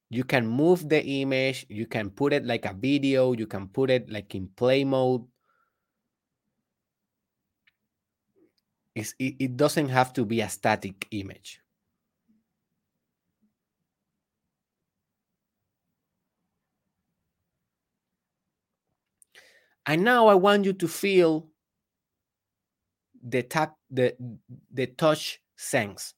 [0.10, 3.90] you can move the image, you can put it like a video, you can put
[3.90, 5.26] it like in play mode.
[8.94, 11.60] It, it doesn't have to be a static image.
[19.88, 21.50] And now I want you to feel
[23.24, 24.16] the tap the
[24.72, 26.14] the touch sense.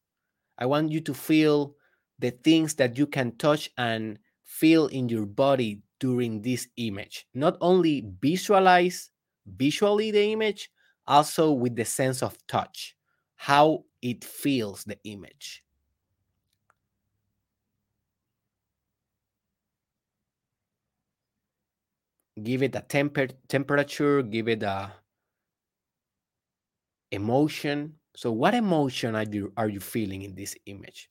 [0.57, 1.75] I want you to feel
[2.19, 7.27] the things that you can touch and feel in your body during this image.
[7.33, 9.11] Not only visualize
[9.45, 10.71] visually the image,
[11.07, 12.95] also with the sense of touch,
[13.35, 15.63] how it feels the image.
[22.41, 24.93] Give it a temper temperature, give it a
[27.11, 27.99] emotion.
[28.15, 31.09] So what emotion are you are you feeling in this image?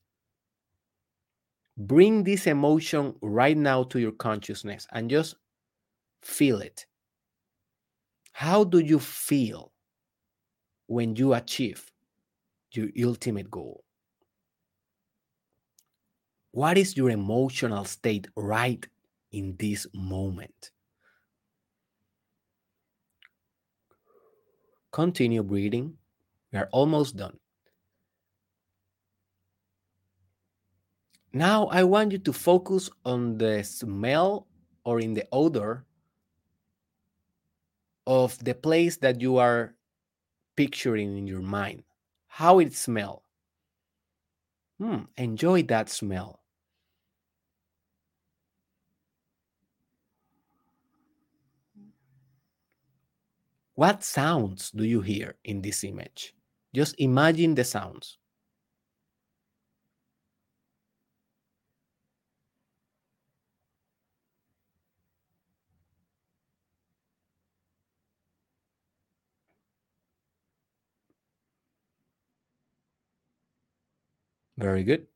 [1.77, 5.35] Bring this emotion right now to your consciousness and just
[6.23, 6.85] feel it.
[8.31, 9.73] How do you feel
[10.87, 11.91] when you achieve
[12.73, 13.83] your ultimate goal?
[16.51, 18.85] What is your emotional state right
[19.31, 20.71] in this moment?
[24.97, 25.95] Continue breathing.
[26.51, 27.37] We are almost done.
[31.31, 34.47] Now I want you to focus on the smell
[34.83, 35.85] or in the odor
[38.07, 39.75] of the place that you are
[40.55, 41.83] picturing in your mind.
[42.25, 43.21] How it smell.
[44.79, 46.39] Hmm, enjoy that smell.
[53.77, 56.35] What sounds do you hear in this image?
[56.75, 58.17] Just imagine the sounds.
[74.57, 75.07] Very good.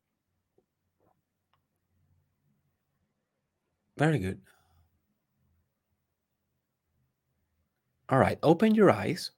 [3.98, 4.42] Very good.
[8.12, 9.32] All right, open your eyes.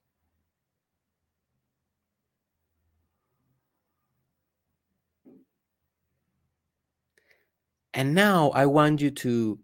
[7.94, 9.60] And now I want you to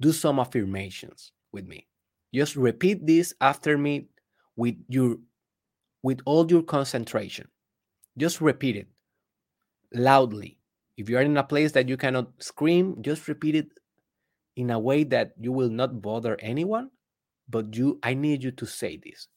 [0.00, 1.88] do some affirmations with me.
[2.32, 4.06] Just repeat this after me
[4.54, 5.16] with your
[6.02, 7.48] with all your concentration.
[8.16, 8.86] Just repeat it
[9.92, 10.58] loudly.
[10.96, 13.68] If you are in a place that you cannot scream, just repeat it
[14.54, 16.90] in a way that you will not bother anyone,
[17.48, 19.28] but you I need you to say this.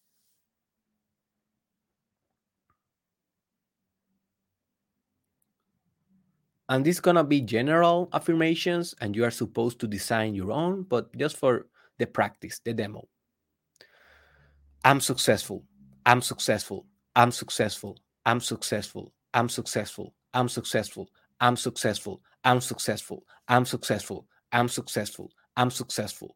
[6.69, 11.15] And this gonna be general affirmations, and you are supposed to design your own, but
[11.15, 13.07] just for the practice, the demo.
[14.83, 15.63] I'm successful.
[16.05, 16.85] I'm successful.
[17.15, 17.97] I'm successful.
[18.25, 19.13] I'm successful.
[19.33, 20.13] I'm successful.
[20.33, 21.01] I'm successful.
[21.39, 22.21] I'm successful.
[22.43, 23.23] I'm successful.
[23.47, 24.27] I'm successful.
[24.51, 25.31] I'm successful.
[25.55, 26.35] I'm successful.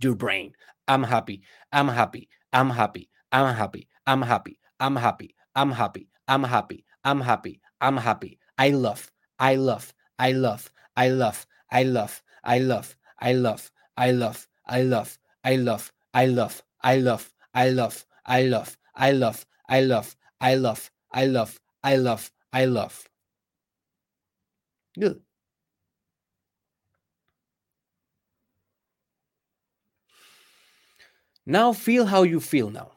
[0.00, 0.52] your brain.
[0.88, 1.42] I'm happy.
[1.72, 2.28] I'm happy.
[2.52, 3.08] I'm happy.
[3.32, 3.88] I'm happy.
[4.06, 4.58] I'm happy.
[4.78, 5.36] I'm happy.
[5.54, 6.06] I'm happy.
[6.28, 6.84] I'm happy.
[7.04, 7.60] I'm happy.
[7.80, 8.38] I'm happy.
[8.58, 9.10] I love.
[9.38, 11.42] I love, I love, I love,
[11.72, 15.12] I love, I love, I love, I love, I love,
[15.44, 17.94] I love, I love, I love,
[18.24, 22.64] I love, I love, I love, I love, I love, I love, I love, I
[22.66, 23.08] love.
[24.98, 25.25] Good.
[31.46, 32.92] Now feel how you feel now.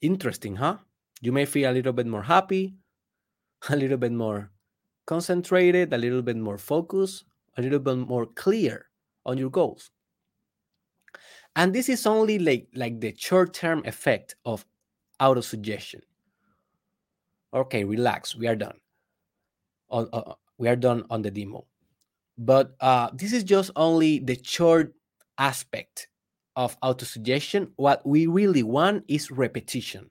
[0.00, 0.78] Interesting, huh?
[1.20, 2.74] You may feel a little bit more happy,
[3.68, 4.50] a little bit more
[5.06, 7.24] concentrated, a little bit more focused,
[7.56, 8.86] a little bit more clear
[9.26, 9.90] on your goals.
[11.54, 14.64] And this is only like, like the short-term effect of
[15.20, 16.00] auto-suggestion.
[17.52, 18.78] Okay, relax, we are done.
[19.90, 21.66] on, uh, we are done on the demo.
[22.42, 24.94] But uh, this is just only the short
[25.38, 26.08] aspect
[26.56, 27.70] of autosuggestion.
[27.76, 30.10] What we really want is repetition.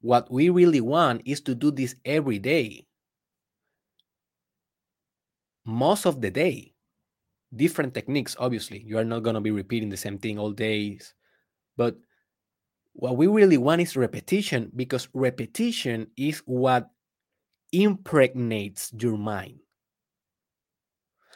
[0.00, 2.86] What we really want is to do this every day,
[5.66, 6.74] most of the day.
[7.50, 8.84] Different techniques, obviously.
[8.86, 11.14] You are not going to be repeating the same thing all days.
[11.76, 11.96] But
[12.92, 16.90] what we really want is repetition because repetition is what
[17.72, 19.58] impregnates your mind.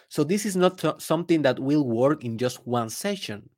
[0.08, 3.48] So, this is not something that will work in just one session.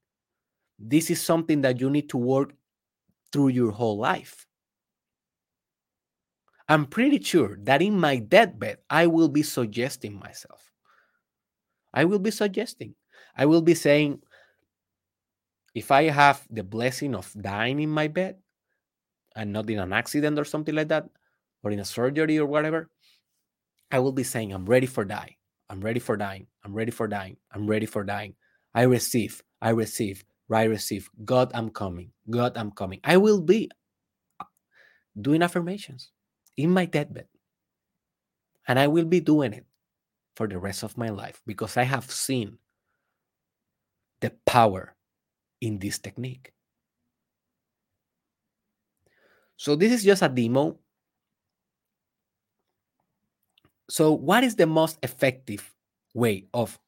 [0.79, 2.55] This is something that you need to work
[3.33, 4.47] through your whole life.
[6.69, 10.73] I'm pretty sure that in my deathbed, I will be suggesting myself.
[11.93, 12.95] I will be suggesting.
[13.37, 14.23] I will be saying,
[15.75, 18.37] if I have the blessing of dying in my bed
[19.35, 21.09] and not in an accident or something like that,
[21.65, 22.91] or in a surgery or whatever,
[23.91, 25.35] I will be saying, I'm ready for dying.
[25.71, 26.47] I'm ready for dying.
[26.65, 27.37] I'm ready for dying.
[27.53, 28.35] I'm ready for dying.
[28.75, 29.43] I receive.
[29.63, 30.25] I receive.
[30.53, 31.09] I receive.
[31.25, 32.13] God, I'm coming.
[32.29, 33.01] God, I'm coming.
[33.03, 33.71] I will be
[34.39, 34.45] uh,
[35.21, 36.11] doing affirmations
[36.57, 37.27] in my deathbed.
[38.69, 39.65] And I will be doing it
[40.37, 42.59] for the rest of my life because I have seen
[44.21, 44.97] the power
[45.61, 46.53] in this technique.
[49.57, 50.79] So, this is just a demo.
[53.95, 55.73] So, what is the most effective
[56.15, 56.81] way of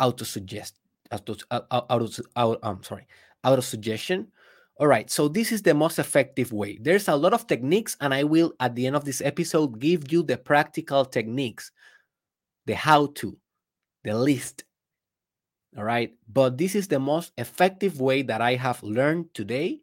[0.00, 0.74] auto suggest?
[1.12, 3.06] Auto, auto, auto, I'm sorry,
[3.44, 4.32] auto suggestion
[4.80, 6.78] all right, so this is the most effective way.
[6.80, 10.10] There's a lot of techniques, and I will, at the end of this episode, give
[10.10, 11.70] you the practical techniques,
[12.64, 13.36] the how to,
[14.04, 14.64] the list.
[15.76, 19.80] All right, but this is the most effective way that I have learned today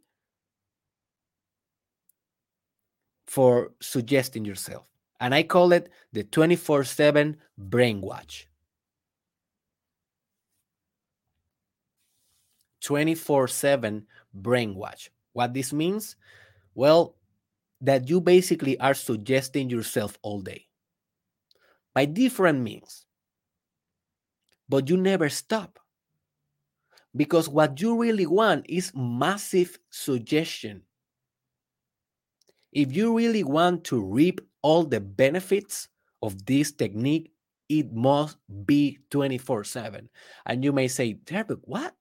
[3.28, 4.88] for suggesting yourself.
[5.20, 8.46] And I call it the 24 7 brainwash.
[12.82, 14.06] 24 7
[14.40, 15.10] brainwash.
[15.34, 16.16] What this means?
[16.76, 17.16] Well,
[17.82, 20.66] that you basically are suggesting yourself all day
[21.94, 23.06] by different means.
[24.70, 25.80] But you never stop.
[27.16, 30.84] Because what you really want is massive suggestion.
[32.72, 35.88] If you really want to reap all the benefits
[36.22, 37.32] of this technique,
[37.70, 40.10] it must be 24 7.
[40.46, 41.96] And you may say, Derek, what?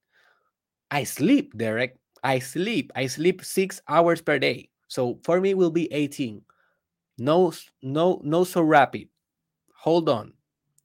[0.91, 1.97] I sleep, Derek.
[2.25, 2.91] I sleep.
[2.97, 4.69] I sleep six hours per day.
[4.89, 6.43] So for me, will be 18.
[7.19, 7.53] No,
[7.83, 9.07] no, no, so rapid.
[9.77, 10.33] Hold on.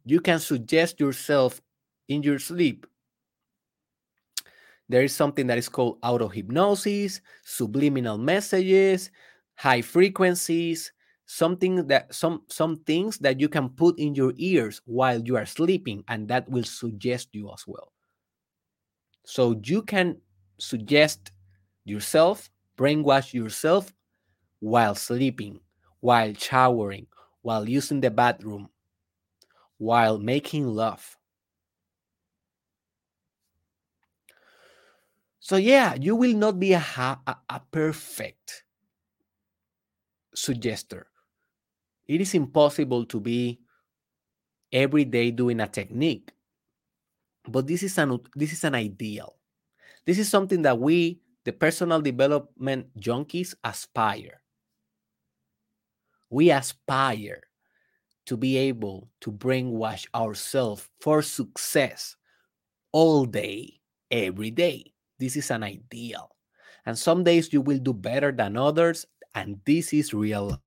[0.06, 1.62] You can suggest yourself
[2.08, 2.86] in your sleep.
[4.88, 9.10] There is something that is called auto hypnosis, subliminal messages,
[9.56, 10.92] high frequencies,
[11.32, 15.46] something that some some things that you can put in your ears while you are
[15.46, 17.94] sleeping, and that will suggest you as well.
[19.24, 20.20] So you can
[20.60, 21.32] suggest
[21.86, 23.94] yourself, brainwash yourself
[24.60, 25.62] while sleeping,
[26.02, 27.08] while showering,
[27.44, 28.68] while using the bathroom,
[29.78, 31.18] while making love.
[35.40, 36.84] So, yeah, you will not be a,
[37.26, 38.64] a, perfect
[40.36, 41.11] suggester.
[42.12, 43.62] It is impossible to be
[44.74, 46.30] every day doing a technique,
[47.48, 49.40] but this is an this is an ideal.
[50.06, 54.44] This is something that we, the personal development junkies, aspire.
[56.30, 57.48] We aspire
[58.26, 62.18] to be able to brainwash ourselves for success
[62.92, 63.80] all day,
[64.12, 64.92] every day.
[65.18, 66.36] This is an ideal.
[66.86, 70.62] And some days you will do better than others, and this is real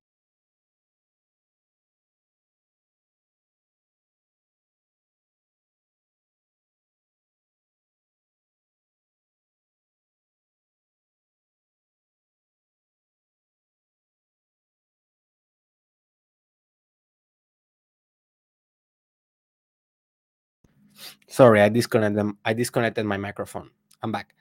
[21.26, 22.38] Sorry, I disconnected them.
[22.44, 23.70] I disconnected my microphone.
[24.02, 24.34] I'm back.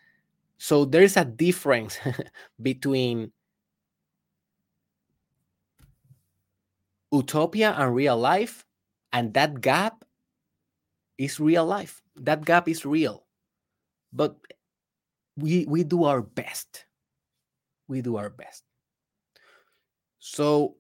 [0.57, 1.99] So there is a difference
[2.61, 3.31] between
[7.11, 8.65] utopia and real life,
[9.11, 10.03] and that gap
[11.17, 12.01] is real life.
[12.15, 13.25] That gap is real.
[14.11, 14.35] But
[15.37, 16.85] we we do our best.
[17.87, 18.63] We do our best.
[20.19, 20.77] So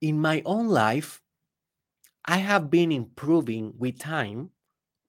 [0.00, 1.19] in my own life,
[2.24, 4.50] I have been improving with time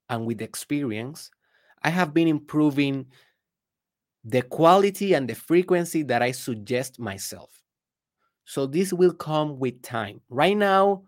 [0.10, 1.32] and with experience.
[1.84, 3.08] I have been improving
[4.24, 7.62] the quality and the frequency that I suggest myself.
[8.46, 10.22] So this will come with time.
[10.30, 11.04] Right now,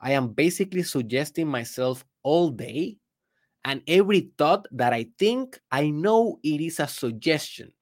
[0.00, 2.98] I am basically suggesting myself all day
[3.64, 7.72] and every thought that I think, I know it is a suggestion.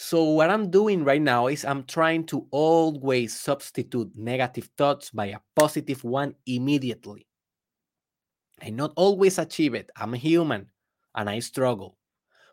[0.00, 5.26] So, what I'm doing right now is I'm trying to always substitute negative thoughts by
[5.26, 7.26] a positive one immediately.
[8.62, 9.90] I not always achieve it.
[9.96, 10.70] I'm human
[11.16, 11.98] and I struggle.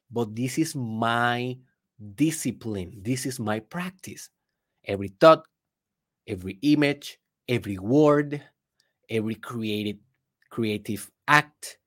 [0.10, 1.60] But this is my
[2.16, 2.98] discipline.
[3.04, 4.32] This is my practice.
[4.84, 5.46] Every thought,
[6.28, 8.41] every image, every word,
[9.08, 10.00] every created
[10.50, 11.78] creative act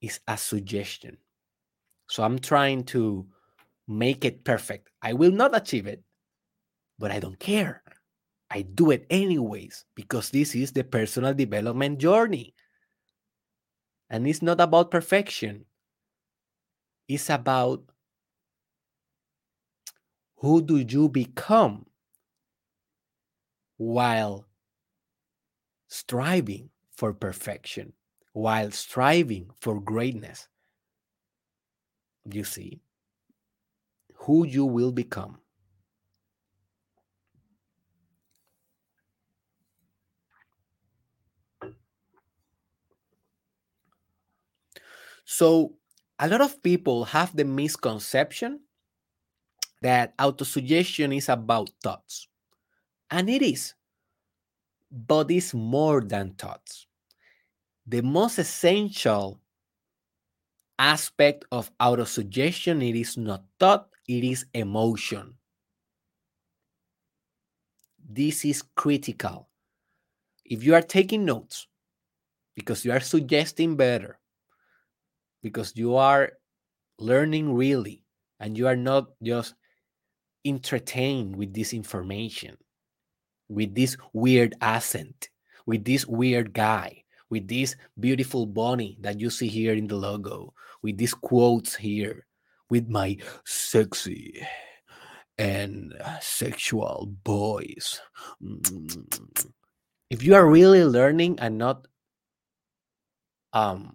[0.00, 1.18] is a suggestion.
[2.08, 3.28] So I'm trying to
[3.92, 4.90] make it perfect.
[5.02, 6.02] I will not achieve it,
[6.98, 7.82] but I don't care.
[8.50, 12.54] I do it anyways because this is the personal development journey.
[14.10, 15.64] And it's not about perfection,
[17.08, 17.82] it's about
[20.36, 21.86] who do you become
[23.78, 24.46] while
[25.88, 27.92] striving for perfection,
[28.32, 30.48] while striving for greatness.
[32.30, 32.80] You see,
[34.22, 35.38] who you will become.
[45.24, 45.74] So,
[46.18, 48.60] a lot of people have the misconception
[49.80, 52.28] that autosuggestion is about thoughts.
[53.10, 53.74] And it is,
[54.90, 56.86] but it's more than thoughts.
[57.86, 59.40] The most essential
[60.78, 65.34] aspect of autosuggestion it is not thought, it is emotion.
[68.08, 69.48] This is critical.
[70.44, 71.66] If you are taking notes
[72.54, 74.18] because you are suggesting better,
[75.42, 76.32] because you are
[76.98, 78.04] learning really,
[78.38, 79.54] and you are not just
[80.44, 82.56] entertained with this information,
[83.48, 85.28] with this weird accent,
[85.64, 90.52] with this weird guy, with this beautiful bunny that you see here in the logo,
[90.82, 92.26] with these quotes here,
[92.72, 94.40] with my sexy
[95.36, 95.92] and
[96.24, 98.00] sexual voice.
[100.08, 101.84] If you are really learning and not
[103.52, 103.92] um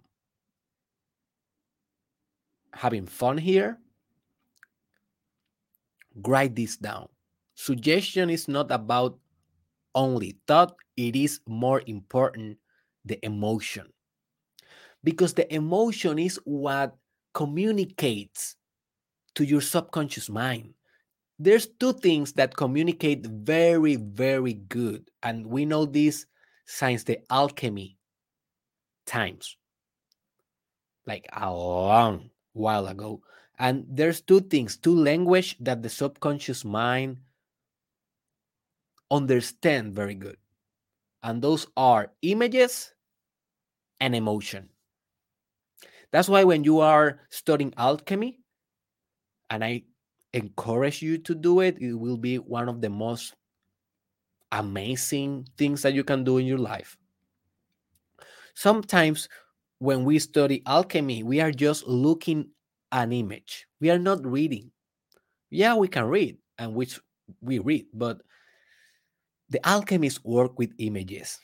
[2.70, 3.82] having fun here,
[6.14, 7.10] write this down.
[7.58, 9.18] Suggestion is not about
[9.98, 12.54] only thought, it is more important
[13.04, 13.90] the emotion.
[15.02, 16.94] Because the emotion is what
[17.34, 18.54] communicates
[19.38, 20.74] to your subconscious mind.
[21.38, 25.08] There's two things that communicate very, very good.
[25.22, 26.26] And we know this
[26.66, 27.96] since the alchemy
[29.06, 29.56] times,
[31.06, 33.22] like a long while ago.
[33.60, 37.18] And there's two things, two language that the subconscious mind
[39.08, 40.36] understand very good.
[41.22, 42.92] And those are images
[44.00, 44.68] and emotion.
[46.10, 48.40] That's why when you are studying alchemy,
[49.50, 49.82] and I
[50.32, 53.34] encourage you to do it, it will be one of the most
[54.52, 56.96] amazing things that you can do in your life.
[58.54, 59.28] Sometimes
[59.78, 62.50] when we study alchemy, we are just looking
[62.92, 63.66] an image.
[63.80, 64.70] We are not reading.
[65.50, 66.98] Yeah, we can read, and which
[67.40, 68.20] we read, but
[69.50, 71.38] the alchemists work with images.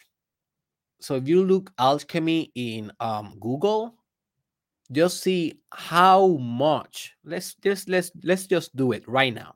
[1.00, 3.94] So if you look alchemy in um, Google,
[4.92, 7.14] just see how much.
[7.24, 9.54] Let's just let's let's just do it right now.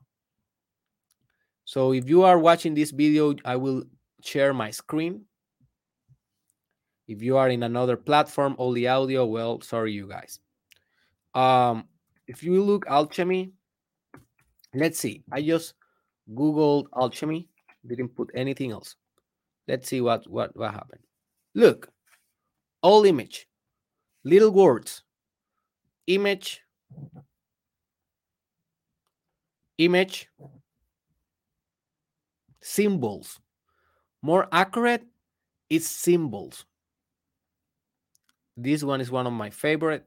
[1.65, 3.83] So if you are watching this video, I will
[4.21, 5.25] share my screen.
[7.07, 10.39] If you are in another platform, only audio, well, sorry you guys.
[11.33, 11.85] Um,
[12.27, 13.53] if you look alchemy,
[14.73, 15.23] let's see.
[15.31, 15.73] I just
[16.33, 17.47] googled alchemy,
[17.85, 18.95] didn't put anything else.
[19.67, 21.01] Let's see what what what happened.
[21.53, 21.89] Look,
[22.81, 23.47] all image,
[24.23, 25.03] little words,
[26.09, 26.61] image,
[29.77, 30.27] image,
[32.59, 33.39] symbols.
[34.21, 35.05] More accurate,
[35.69, 36.65] it's symbols.
[38.57, 40.05] This one is one of my favorite.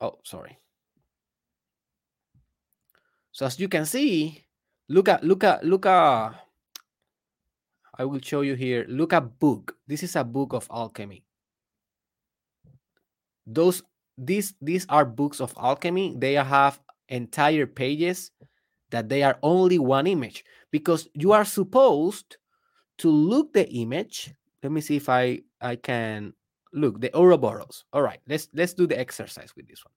[0.00, 0.58] Oh, sorry.
[3.30, 4.44] So as you can see,
[4.88, 6.34] look at look at look at
[7.94, 8.84] I will show you here.
[8.88, 9.76] Look at book.
[9.86, 11.22] This is a book of alchemy.
[13.46, 13.82] Those
[14.18, 16.14] these these are books of alchemy.
[16.18, 18.30] They have entire pages
[18.90, 22.36] that they are only one image because you are supposed
[22.98, 24.32] to look the image.
[24.62, 26.34] Let me see if I I can
[26.72, 27.84] look the Ouroboros.
[27.92, 29.92] All right, let's let's do the exercise with this one.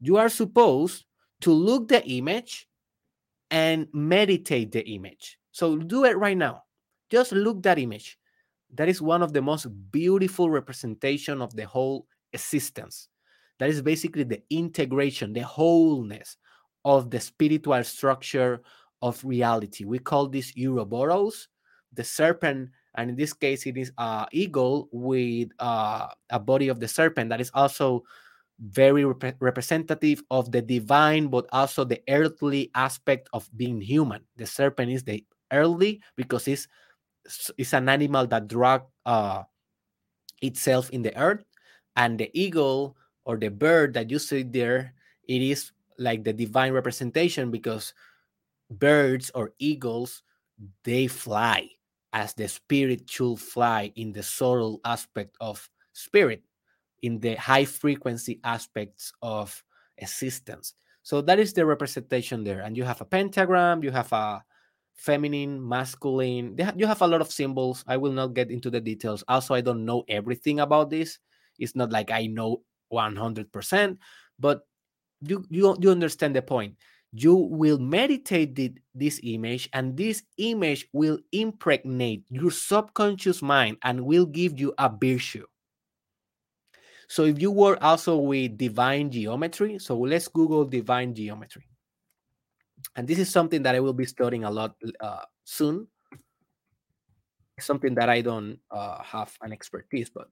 [0.00, 1.04] You are supposed
[1.42, 2.68] to look the image
[3.50, 5.38] and meditate the image.
[5.52, 6.64] So do it right now.
[7.10, 8.18] Just look that image.
[8.74, 13.08] That is one of the most beautiful representation of the whole existence.
[13.58, 16.36] That is basically the integration, the wholeness
[16.84, 18.62] of the spiritual structure
[19.02, 19.84] of reality.
[19.84, 21.48] We call this Ouroboros,
[21.92, 26.80] the serpent, and in this case, it is a eagle with uh, a body of
[26.80, 28.04] the serpent that is also
[28.60, 34.22] very rep- representative of the divine, but also the earthly aspect of being human.
[34.36, 36.66] The serpent is the earthly because it's
[37.56, 39.42] it's an animal that drag uh,
[40.42, 41.44] itself in the earth,
[41.98, 42.96] and the eagle
[43.26, 44.94] or the bird that you see there,
[45.26, 47.92] it is like the divine representation because
[48.70, 50.22] birds or eagles
[50.84, 51.68] they fly
[52.12, 56.42] as the spirit should fly in the soul aspect of spirit
[57.02, 59.62] in the high frequency aspects of
[59.98, 60.74] existence.
[61.02, 62.60] So that is the representation there.
[62.60, 64.44] And you have a pentagram you have a
[64.94, 67.84] feminine masculine you have a lot of symbols.
[67.88, 69.24] I will not get into the details.
[69.26, 71.18] Also i don't know everything about this
[71.58, 73.98] it's not like i know 100%
[74.38, 74.62] but
[75.20, 76.76] you you, you understand the point.
[77.12, 84.04] You will meditate the, this image and this image will impregnate your subconscious mind and
[84.04, 85.46] will give you a virtue.
[87.08, 91.64] So if you work also with divine geometry so let's google divine geometry.
[92.94, 95.88] And this is something that i will be studying a lot uh, soon.
[97.58, 100.28] Something that i don't uh, have an expertise but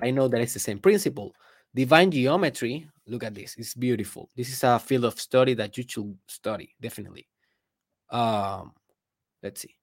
[0.00, 1.34] i know that it's the same principle.
[1.74, 4.30] Divine geometry look at this it's beautiful.
[4.36, 7.28] This is a field of study that you should study definitely.
[8.10, 8.72] Um
[9.42, 9.74] let's see.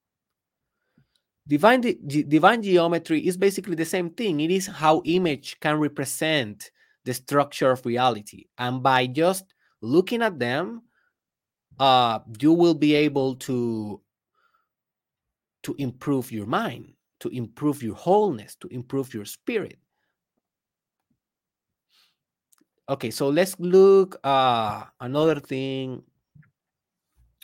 [1.48, 4.40] Divine divine geometry is basically the same thing.
[4.40, 6.72] It is how image can represent
[7.06, 8.46] the structure of reality.
[8.58, 9.46] And by just
[9.82, 10.84] looking at them
[11.80, 14.02] uh you will be able to
[15.64, 19.78] to improve your mind to improve your wholeness to improve your spirit
[22.90, 26.02] okay so let's look uh another thing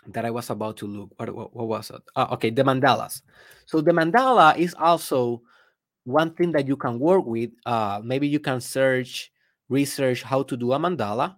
[0.07, 1.09] that i was about to look.
[1.17, 2.01] What, what, what was it?
[2.15, 3.21] Uh, okay the mandalas.
[3.65, 5.41] So the mandala is also
[6.03, 9.31] one thing that you can work with uh maybe you can search
[9.69, 11.35] research how to do a mandala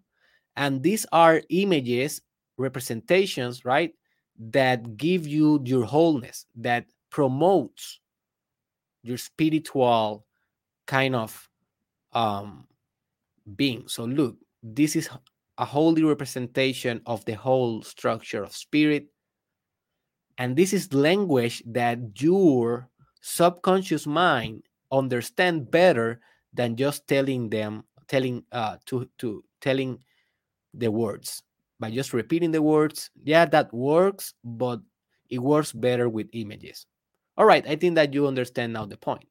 [0.56, 2.22] and these are images
[2.58, 3.94] representations right
[4.40, 8.00] that give you your wholeness that promotes
[9.04, 10.26] your spiritual
[10.86, 11.50] kind of
[12.12, 12.68] um
[13.56, 13.88] being.
[13.88, 15.10] So look, this is
[15.58, 19.08] a holy representation of the whole structure of spirit.
[20.38, 22.90] And this is language that your
[23.22, 26.20] subconscious mind understand better
[26.54, 30.00] than just telling them, telling uh to to telling
[30.74, 31.44] the words.
[31.80, 34.80] By just repeating the words, yeah, that works, but
[35.30, 36.86] it works better with images.
[37.38, 39.28] All right, I think that you understand now the point.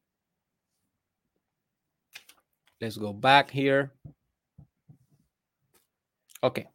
[2.79, 3.93] Let's go back here.
[6.43, 6.67] Okay.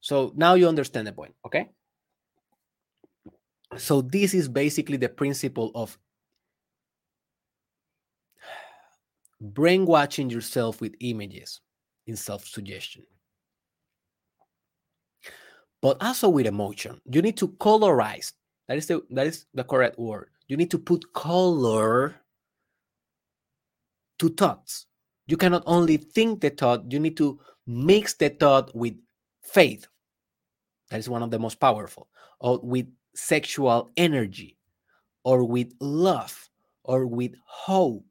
[0.00, 1.68] So now you understand the point, okay?
[3.76, 5.98] So this is basically the principle of
[9.40, 11.60] brainwashing yourself with images
[12.06, 13.02] in self-suggestion.
[15.82, 17.00] But also with emotion.
[17.04, 18.32] You need to colorize.
[18.68, 20.30] That is the that is the correct word.
[20.48, 22.14] You need to put color
[24.18, 24.86] to thoughts.
[25.26, 28.94] You cannot only think the thought, you need to mix the thought with
[29.42, 29.86] faith.
[30.90, 32.08] That is one of the most powerful,
[32.38, 34.56] or with sexual energy,
[35.24, 36.48] or with love,
[36.84, 38.04] or with hope,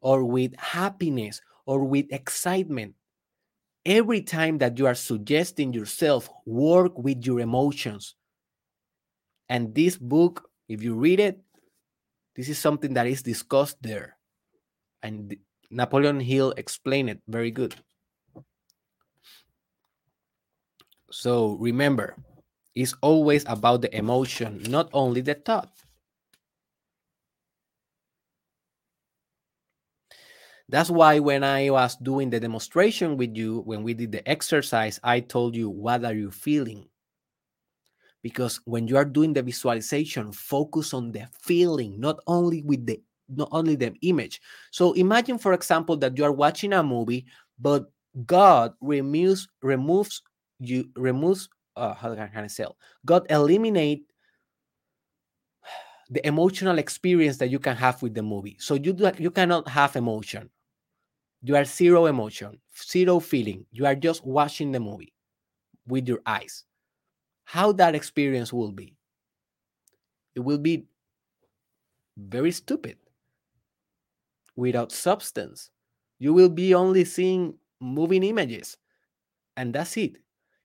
[0.00, 2.94] or with happiness, or with excitement.
[3.86, 8.16] Every time that you are suggesting yourself, work with your emotions.
[9.48, 11.38] And this book, if you read it,
[12.34, 14.16] this is something that is discussed there.
[15.04, 15.36] And
[15.70, 17.74] Napoleon Hill explained it very good.
[21.10, 22.16] So remember,
[22.74, 25.70] it's always about the emotion, not only the thought.
[30.70, 34.98] That's why when I was doing the demonstration with you, when we did the exercise,
[35.04, 36.88] I told you, what are you feeling?
[38.22, 43.02] Because when you are doing the visualization, focus on the feeling, not only with the
[43.28, 44.40] not only the image.
[44.70, 47.26] So imagine, for example, that you are watching a movie,
[47.58, 47.90] but
[48.26, 50.22] God removes removes
[50.60, 52.64] you removes uh, how can I say
[53.04, 54.04] God eliminate
[56.10, 58.56] the emotional experience that you can have with the movie.
[58.60, 60.50] So you do, you cannot have emotion.
[61.42, 63.66] You are zero emotion, zero feeling.
[63.72, 65.12] You are just watching the movie.
[65.86, 66.64] with your eyes,
[67.44, 68.96] how that experience will be.
[70.36, 70.86] It will be
[72.16, 72.98] very stupid
[74.56, 75.70] without substance.
[76.18, 78.76] You will be only seeing moving images,
[79.56, 80.16] and that's it.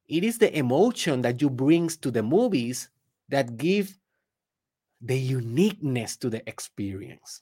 [0.08, 2.90] It is the emotion that you brings to the movies
[3.30, 3.98] that give
[5.02, 7.42] the uniqueness to the experience.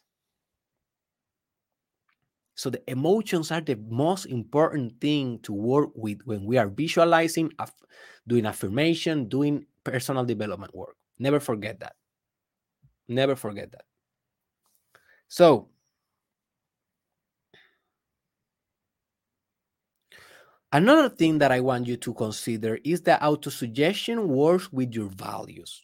[2.55, 7.51] So the emotions are the most important thing to work with when we are visualizing,
[8.27, 10.97] doing affirmation, doing personal development work.
[11.19, 11.95] Never forget that.
[13.07, 13.85] Never forget that.
[15.27, 15.69] So,
[20.77, 25.83] another thing that I want you to consider is that autosuggestion works with your values.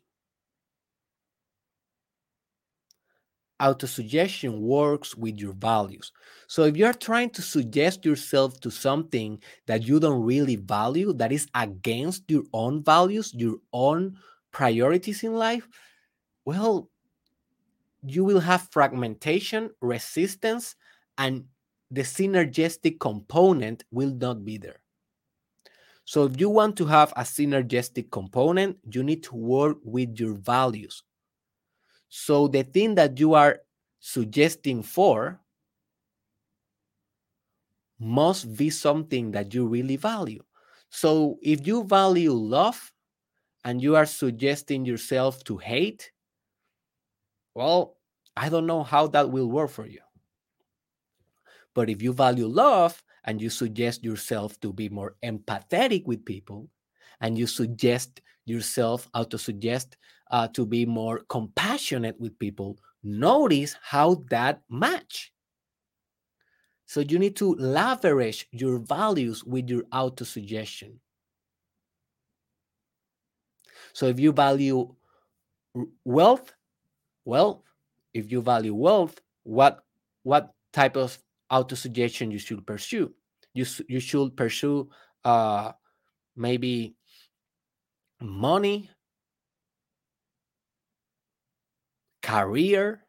[3.64, 6.12] autosuggestion works with your values.
[6.48, 11.32] So if you're trying to suggest yourself to something that you don't really value, that
[11.32, 14.18] is against your own values, your own
[14.52, 15.66] priorities in life,
[16.44, 16.90] well,
[18.06, 20.76] you will have fragmentation, resistance,
[21.18, 21.46] and
[21.90, 24.83] the synergistic component will not be there.
[26.06, 30.34] So, if you want to have a synergistic component, you need to work with your
[30.34, 31.02] values.
[32.10, 33.60] So, the thing that you are
[34.00, 35.40] suggesting for
[38.00, 40.44] must be something that you really value.
[40.90, 42.92] So, if you value love
[43.64, 46.12] and you are suggesting yourself to hate,
[47.56, 47.98] well,
[48.36, 50.02] I don't know how that will work for you.
[51.74, 56.70] But if you value love and you suggest yourself to be more empathetic with people,
[57.22, 59.98] and you suggest yourself, auto suggest
[60.32, 65.32] uh, to be more compassionate with people, notice how that match.
[66.86, 71.00] So you need to leverage your values with your auto suggestion.
[73.94, 74.94] So if you value
[76.04, 76.54] wealth,
[77.26, 77.64] well,
[78.14, 79.84] if you value wealth, what
[80.24, 81.18] what type of
[81.54, 83.14] auto suggestion you should pursue?
[83.54, 84.90] You you should pursue
[85.24, 85.74] uh,
[86.36, 86.96] maybe
[88.22, 88.90] money,
[92.24, 93.06] career,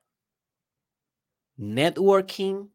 [1.59, 2.69] networking,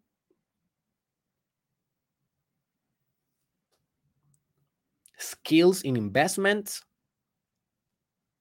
[5.18, 6.84] skills in investments,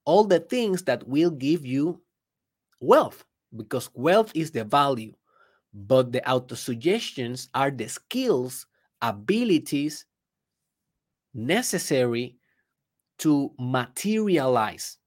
[0.05, 2.01] all the things that will give you
[2.81, 3.25] wealth
[3.55, 5.13] because wealth is the value,
[5.73, 8.65] but the autosuggestions are the skills,
[9.01, 10.05] abilities
[11.33, 12.35] necessary
[13.19, 14.97] to materialize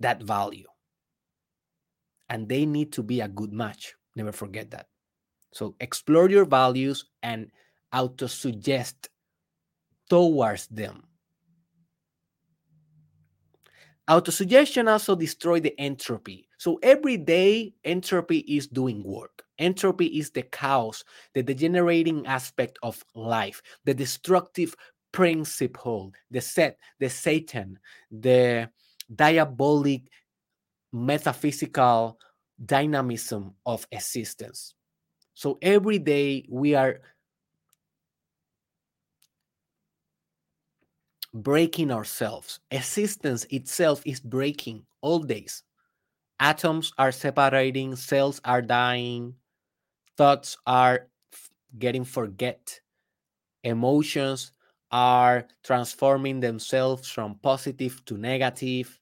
[0.00, 0.66] that value.
[2.28, 3.94] And they need to be a good match.
[4.14, 4.88] Never forget that.
[5.52, 7.50] So explore your values and
[7.92, 9.08] auto suggest
[10.10, 11.04] towards them.
[14.08, 16.48] Autosuggestion also destroy the entropy.
[16.58, 19.45] So every day, entropy is doing work.
[19.58, 21.04] Entropy is the chaos,
[21.34, 24.74] the degenerating aspect of life, the destructive
[25.12, 27.78] principle, the set, the Satan,
[28.10, 28.68] the
[29.14, 30.02] diabolic
[30.92, 32.18] metaphysical
[32.64, 34.74] dynamism of existence.
[35.34, 37.00] So every day we are
[41.34, 42.60] breaking ourselves.
[42.70, 45.62] Existence itself is breaking all days.
[46.40, 49.34] Atoms are separating, cells are dying,
[50.16, 51.08] thoughts are
[51.78, 52.80] getting forget,
[53.64, 54.52] emotions
[54.90, 59.00] are transforming themselves from positive to negative.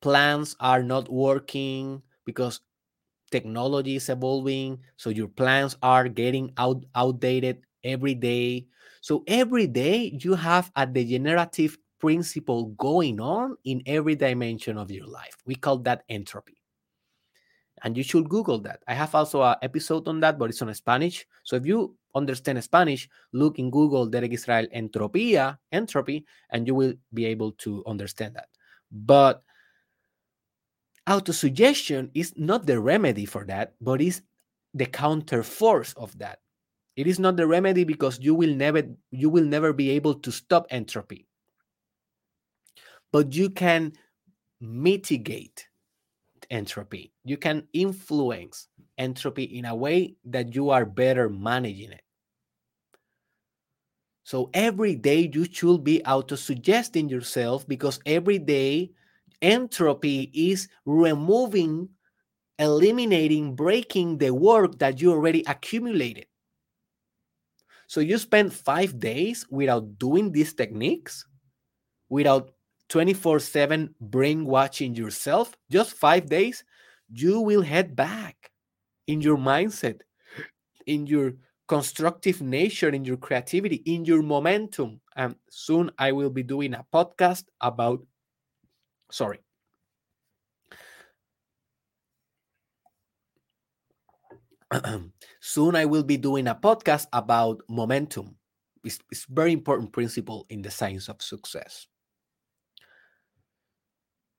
[0.00, 2.60] Plans are not working because
[3.30, 4.78] technology is evolving.
[4.96, 8.66] So your plans are getting out outdated every day.
[9.00, 15.06] So every day you have a degenerative principle going on in every dimension of your
[15.06, 15.36] life.
[15.46, 16.57] We call that entropy
[17.82, 18.82] and you should google that.
[18.86, 21.26] I have also an episode on that but it's on spanish.
[21.44, 26.94] So if you understand spanish look in google derek israel entropia entropy and you will
[27.14, 28.48] be able to understand that.
[28.90, 29.42] But
[31.06, 34.22] autosuggestion is not the remedy for that but is
[34.74, 36.40] the counter force of that.
[36.96, 40.32] It is not the remedy because you will never you will never be able to
[40.32, 41.26] stop entropy.
[43.12, 43.92] But you can
[44.60, 45.68] mitigate
[46.50, 47.12] entropy.
[47.24, 52.02] You can influence entropy in a way that you are better managing it.
[54.24, 58.90] So every day you should be auto suggesting yourself because every day
[59.40, 61.88] entropy is removing,
[62.58, 66.26] eliminating, breaking the work that you already accumulated.
[67.86, 71.24] So you spend five days without doing these techniques,
[72.10, 72.50] without
[72.88, 76.64] 24 7 brainwashing yourself, just five days,
[77.10, 78.50] you will head back
[79.06, 80.00] in your mindset,
[80.86, 81.34] in your
[81.68, 85.00] constructive nature, in your creativity, in your momentum.
[85.16, 88.00] And soon I will be doing a podcast about,
[89.12, 89.40] sorry.
[95.40, 98.36] soon I will be doing a podcast about momentum.
[98.84, 101.86] It's, it's very important principle in the science of success.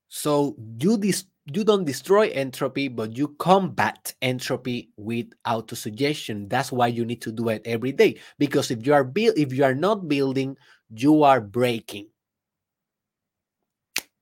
[0.10, 6.50] So you dis- you don't destroy entropy, but you combat entropy with autosuggestion.
[6.50, 8.20] That's why you need to do it every day.
[8.38, 10.58] Because if you are build, if you are not building,
[10.94, 12.10] you are breaking.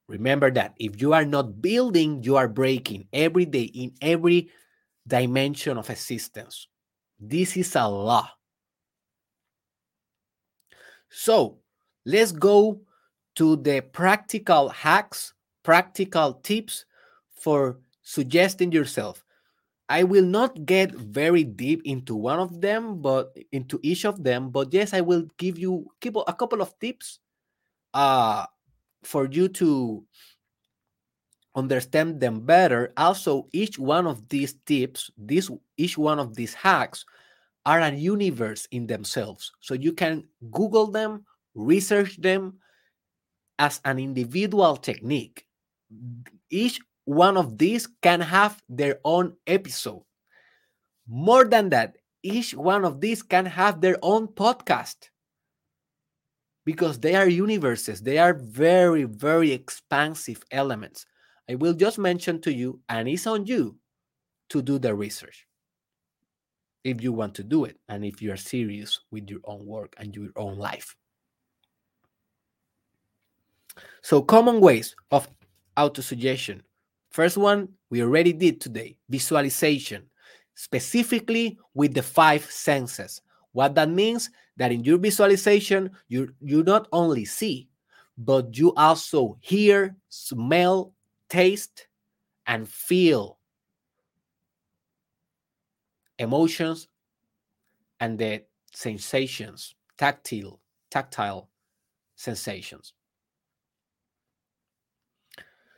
[0.07, 4.49] Remember that if you are not building, you are breaking every day in every
[5.05, 6.67] dimension of existence.
[7.19, 8.29] This is a law.
[11.09, 11.59] So
[12.05, 12.81] let's go
[13.35, 15.33] to the practical hacks
[15.67, 16.85] practical tips
[17.35, 19.25] for suggesting yourself.
[19.89, 24.49] I will not get very deep into one of them, but into each of them.
[24.49, 25.91] But yes, I will give you
[26.25, 27.19] a couple of tips
[27.93, 28.45] uh,
[29.03, 30.05] for you to
[31.53, 32.93] understand them better.
[32.95, 37.03] Also, each one of these tips, this each one of these hacks
[37.65, 39.51] are a universe in themselves.
[39.59, 42.59] So you can Google them, research them
[43.59, 45.46] as an individual technique
[46.49, 50.03] each one of these can have their own episode.
[51.07, 55.09] More than that, each one of these can have their own podcast
[56.65, 58.01] because they are universes.
[58.01, 61.05] They are very, very expansive elements.
[61.49, 63.77] I will just mention to you, and it's on you
[64.49, 65.47] to do the research
[66.83, 69.93] if you want to do it and if you are serious with your own work
[69.97, 70.95] and your own life.
[74.01, 75.27] So, common ways of
[75.77, 76.61] autosuggestion.
[77.11, 80.03] First one, we already did today visualization,
[80.55, 83.21] specifically with the five senses.
[83.53, 87.69] What that means that in your visualization, you, you not only see,
[88.17, 90.93] but you also hear, smell,
[91.29, 91.87] taste,
[92.45, 93.37] and feel
[96.19, 96.87] emotions
[97.99, 100.59] and the sensations, tactile,
[100.89, 101.49] tactile
[102.15, 102.93] sensations.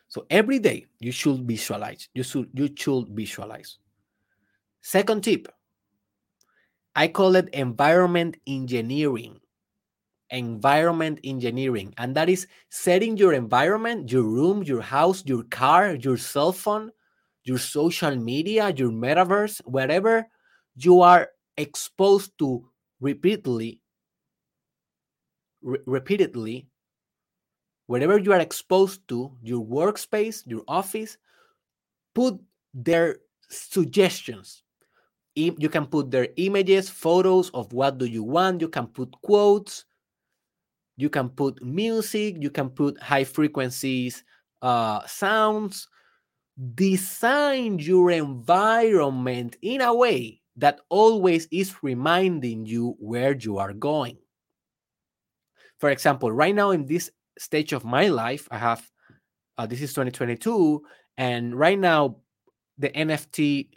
[0.10, 2.10] So every day you should visualize.
[2.14, 3.78] You should you should visualize.
[4.82, 5.47] Second tip.
[6.95, 9.39] I call it environment engineering.
[10.32, 11.93] Environment engineering.
[11.97, 16.91] And that is setting your environment, your room, your house, your car, your cell phone,
[17.43, 20.26] your social media, your metaverse, wherever
[20.76, 22.66] you are exposed to
[22.99, 23.82] repeatedly,
[25.62, 26.68] re- repeatedly
[27.90, 31.18] wherever you are exposed to, your workspace, your office,
[32.14, 32.40] put
[32.72, 33.18] their
[33.50, 34.62] suggestions.
[35.34, 38.62] You can put their images, photos of what do you want.
[38.62, 39.86] You can put quotes.
[40.98, 42.36] You can put music.
[42.40, 44.24] You can put high frequencies,
[44.62, 45.88] uh, sounds.
[46.76, 54.20] Design your environment in a way that always is reminding you where you are going.
[55.80, 57.10] For example, right now in this
[57.40, 58.48] stage of my life.
[58.52, 58.84] I have
[59.58, 60.84] uh, this is 2022,
[61.18, 62.18] and right now
[62.78, 63.70] the NFT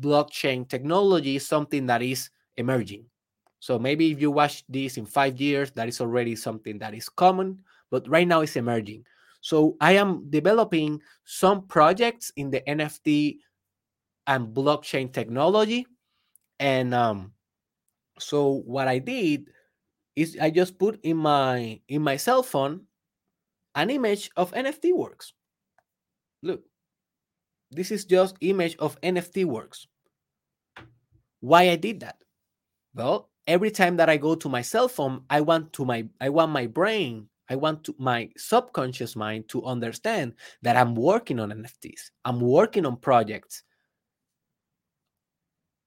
[0.00, 3.04] blockchain technology is something that is emerging.
[3.60, 7.08] So maybe if you watch this in five years, that is already something that is
[7.08, 7.60] common,
[7.90, 9.04] but right now it's emerging.
[9.40, 13.38] So I am developing some projects in the NFT
[14.26, 15.86] and blockchain technology.
[16.58, 17.32] And um,
[18.18, 19.48] so what I did
[20.14, 22.86] is I just put in my in my cell phone
[23.74, 25.32] an image of NFT works.
[26.42, 26.62] Look,
[27.70, 29.86] this is just image of NFT works.
[31.40, 32.16] Why I did that?
[32.94, 36.28] Well, every time that I go to my cell phone, I want to my I
[36.28, 41.50] want my brain, I want to my subconscious mind to understand that I'm working on
[41.50, 42.10] NFTs.
[42.24, 43.62] I'm working on projects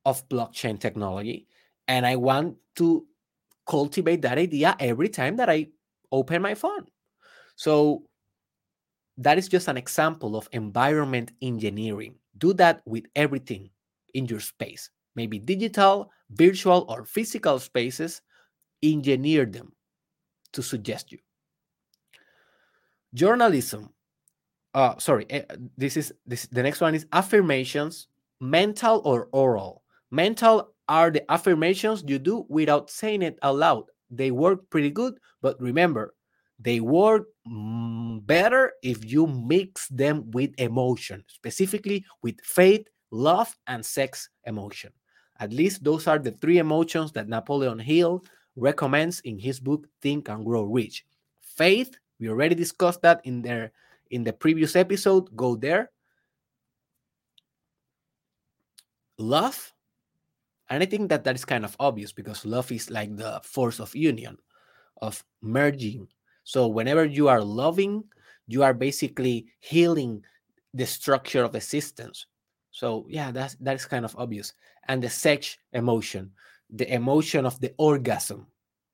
[0.05, 1.47] of blockchain technology
[1.87, 3.05] and I want to
[3.67, 5.67] cultivate that idea every time that I
[6.11, 6.85] open my phone.
[7.55, 8.03] So
[9.17, 12.15] that is just an example of environment engineering.
[12.37, 13.69] Do that with everything
[14.13, 18.21] in your space, maybe digital, virtual, or physical spaces.
[18.83, 19.71] Engineer them
[20.53, 21.17] to suggest you.
[23.13, 23.89] Journalism.
[24.73, 25.43] Uh, sorry, eh,
[25.77, 26.47] this is this.
[26.47, 28.07] The next one is affirmations,
[28.41, 29.83] mental or oral.
[30.11, 33.85] Mental are the affirmations you do without saying it aloud.
[34.11, 36.13] They work pretty good, but remember,
[36.59, 43.85] They work mm, better if you mix them with emotion, specifically with faith, love, and
[43.85, 44.91] sex emotion.
[45.39, 48.23] At least those are the three emotions that Napoleon Hill
[48.55, 51.05] recommends in his book Think and Grow Rich.
[51.41, 53.71] Faith, we already discussed that in there
[54.11, 55.35] in the previous episode.
[55.35, 55.91] Go there.
[59.17, 59.73] Love,
[60.69, 63.79] and I think that that is kind of obvious because love is like the force
[63.79, 64.37] of union,
[65.01, 66.07] of merging.
[66.45, 68.05] So whenever you are loving,
[68.47, 70.23] you are basically healing
[70.73, 72.27] the structure of the systems.
[72.71, 74.53] So yeah, that's that is kind of obvious.
[74.87, 76.31] And the sex emotion,
[76.69, 78.47] the emotion of the orgasm,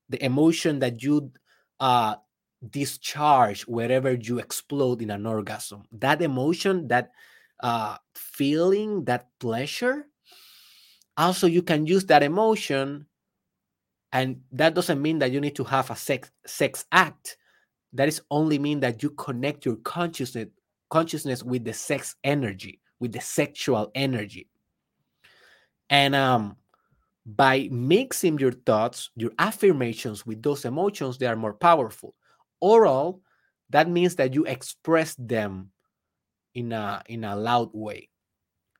[0.09, 1.31] the emotion that you
[1.79, 2.15] uh,
[2.69, 5.83] discharge wherever you explode in an orgasm.
[5.91, 7.11] That emotion, that
[7.59, 10.07] uh, feeling, that pleasure.
[11.17, 13.05] Also, you can use that emotion,
[14.13, 17.37] and that doesn't mean that you need to have a sex sex act.
[17.93, 20.47] That is only mean that you connect your consciousness
[20.89, 24.47] consciousness with the sex energy with the sexual energy.
[25.89, 26.55] And um,
[27.25, 32.15] by mixing your thoughts, your affirmations with those emotions, they are more powerful.
[32.61, 33.21] Oral,
[33.71, 35.71] that means that you express them
[36.53, 38.09] in a in a loud way.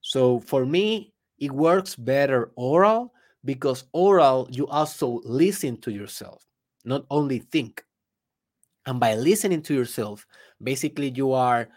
[0.01, 6.45] So for me, it works better oral because oral you also listen to yourself,
[6.85, 7.83] not only think.
[8.85, 10.25] And by listening to yourself,
[10.61, 11.69] basically you are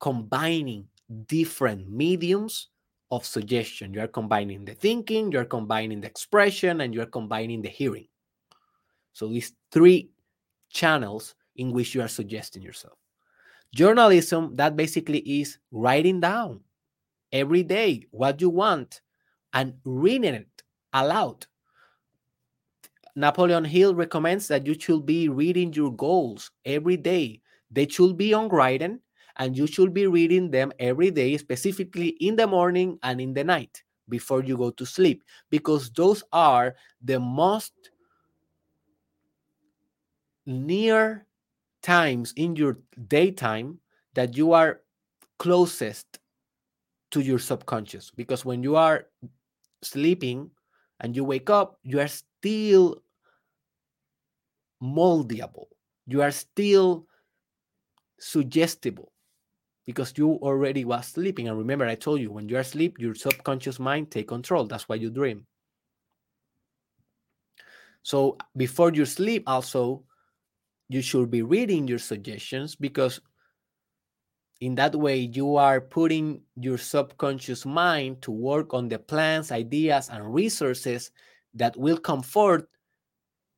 [0.00, 0.86] combining
[1.26, 2.68] different mediums
[3.10, 3.94] of suggestion.
[3.94, 8.08] You are combining the thinking, you're combining the expression, and you're combining the hearing.
[9.12, 10.10] So these three
[10.70, 12.98] channels in which you are suggesting yourself.
[13.74, 16.60] Journalism, that basically is writing down
[17.32, 19.00] every day what you want
[19.52, 21.46] and reading it aloud.
[23.16, 27.40] Napoleon Hill recommends that you should be reading your goals every day.
[27.70, 29.00] They should be on writing
[29.36, 33.44] and you should be reading them every day, specifically in the morning and in the
[33.44, 37.72] night before you go to sleep, because those are the most
[40.46, 41.26] near
[41.82, 43.78] times in your daytime
[44.14, 44.82] that you are
[45.38, 46.18] closest
[47.10, 48.10] to your subconscious.
[48.10, 49.06] Because when you are
[49.82, 50.50] sleeping
[51.00, 53.02] and you wake up, you are still
[54.82, 55.68] moldeable,
[56.06, 57.06] you are still
[58.18, 59.12] suggestible
[59.86, 61.48] because you already was sleeping.
[61.48, 64.64] And remember i told you when you are asleep your subconscious mind take control.
[64.64, 65.46] That's why you dream.
[68.02, 70.04] So before you sleep also
[70.88, 73.20] you should be reading your suggestions because
[74.60, 80.08] in that way you are putting your subconscious mind to work on the plans ideas
[80.10, 81.10] and resources
[81.54, 82.64] that will come forth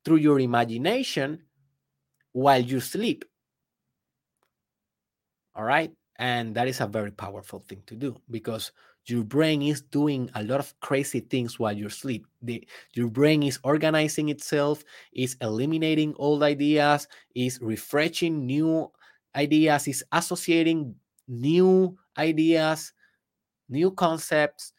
[0.07, 1.43] through your imagination
[2.33, 3.25] while you sleep
[5.55, 8.71] all right and that is a very powerful thing to do because
[9.05, 12.27] your brain is doing a lot of crazy things while you sleep.
[12.41, 14.83] The, your brain is organizing itself,
[15.13, 18.91] is eliminating old ideas, is refreshing new
[19.33, 20.95] ideas, is associating
[21.29, 22.91] new ideas,
[23.69, 24.73] new concepts.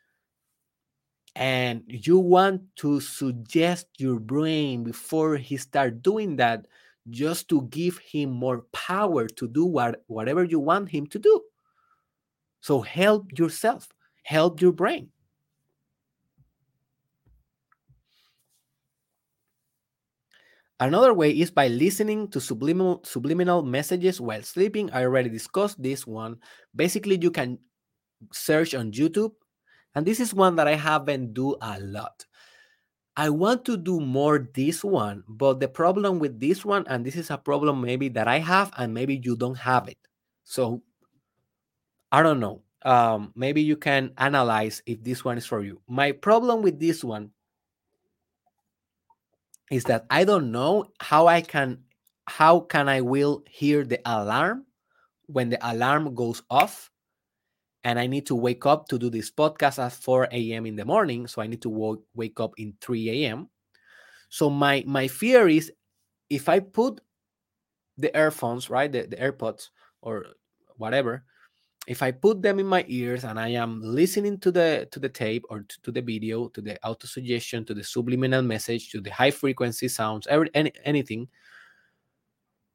[1.39, 6.67] And you want to suggest your brain before he start doing that
[7.11, 11.41] just to give him more power to do what, whatever you want him to do.
[12.61, 13.87] So help yourself,
[14.25, 15.11] help your brain.
[20.81, 24.91] Another way is by listening to subliminal, subliminal messages while sleeping.
[24.91, 26.39] I already discussed this one.
[26.75, 27.59] Basically, you can
[28.33, 29.35] search on YouTube,
[29.99, 32.25] and this is one that I haven't do a lot.
[33.17, 37.17] I want to do more this one, but the problem with this one, and this
[37.17, 39.99] is a problem maybe that I have, and maybe you don't have it.
[40.45, 40.83] So
[42.13, 42.63] I don't know.
[42.83, 45.83] Um, maybe you can analyze if this one is for you.
[45.89, 47.33] My problem with this one
[49.69, 51.83] is that I don't know how I can
[52.29, 54.65] how can I will hear the alarm
[55.27, 56.89] when the alarm goes off
[57.85, 60.67] and I need to wake up to do this podcast at 4 a.m.
[60.67, 61.27] in the morning.
[61.27, 63.49] So I need to w- wake up in 3 a.m.
[64.29, 65.73] So my my fear is
[66.29, 67.01] if I put
[67.97, 69.69] the earphones, right, the, the AirPods
[70.03, 70.27] or
[70.77, 71.25] whatever,
[71.87, 75.09] if I put them in my ears and I am listening to the to the
[75.09, 79.01] tape or to, to the video, to the auto suggestion, to the subliminal message, to
[79.01, 81.29] the high frequency sounds, every, any, anything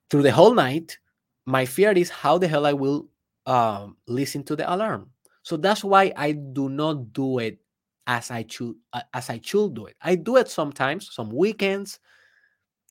[0.10, 0.98] through the whole night,
[1.46, 3.08] my fear is how the hell I will
[3.46, 5.10] um, listen to the alarm.
[5.44, 7.60] So that's why I do not do it
[8.08, 8.76] as I should
[9.14, 9.96] as I should do it.
[10.02, 12.00] I do it sometimes, some weekends,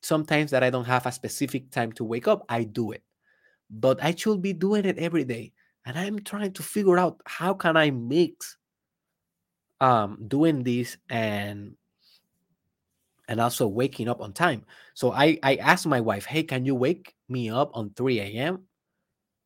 [0.02, 3.02] sometimes that I don't have a specific time to wake up, I do it.
[3.70, 5.52] But I should be doing it every day.
[5.86, 8.56] And I'm trying to figure out how can I mix
[9.80, 11.74] um doing this and
[13.28, 14.64] and also waking up on time.
[14.94, 18.66] So I I asked my wife, "Hey, can you wake me up on 3 a.m.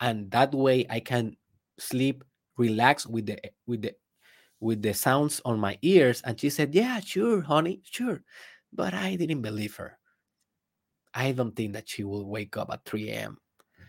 [0.00, 1.36] and that way I can
[1.78, 2.24] sleep,
[2.56, 3.94] relax with the with the
[4.60, 8.22] with the sounds on my ears?" And she said, "Yeah, sure, honey, sure."
[8.72, 9.98] But I didn't believe her.
[11.14, 13.38] I don't think that she will wake up at 3 a.m.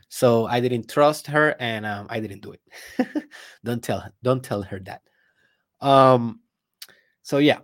[0.10, 2.62] So I didn't trust her, and um, I didn't do it.
[3.66, 5.02] don't tell her don't tell her that.
[5.82, 6.42] Um,
[7.24, 7.60] so yeah.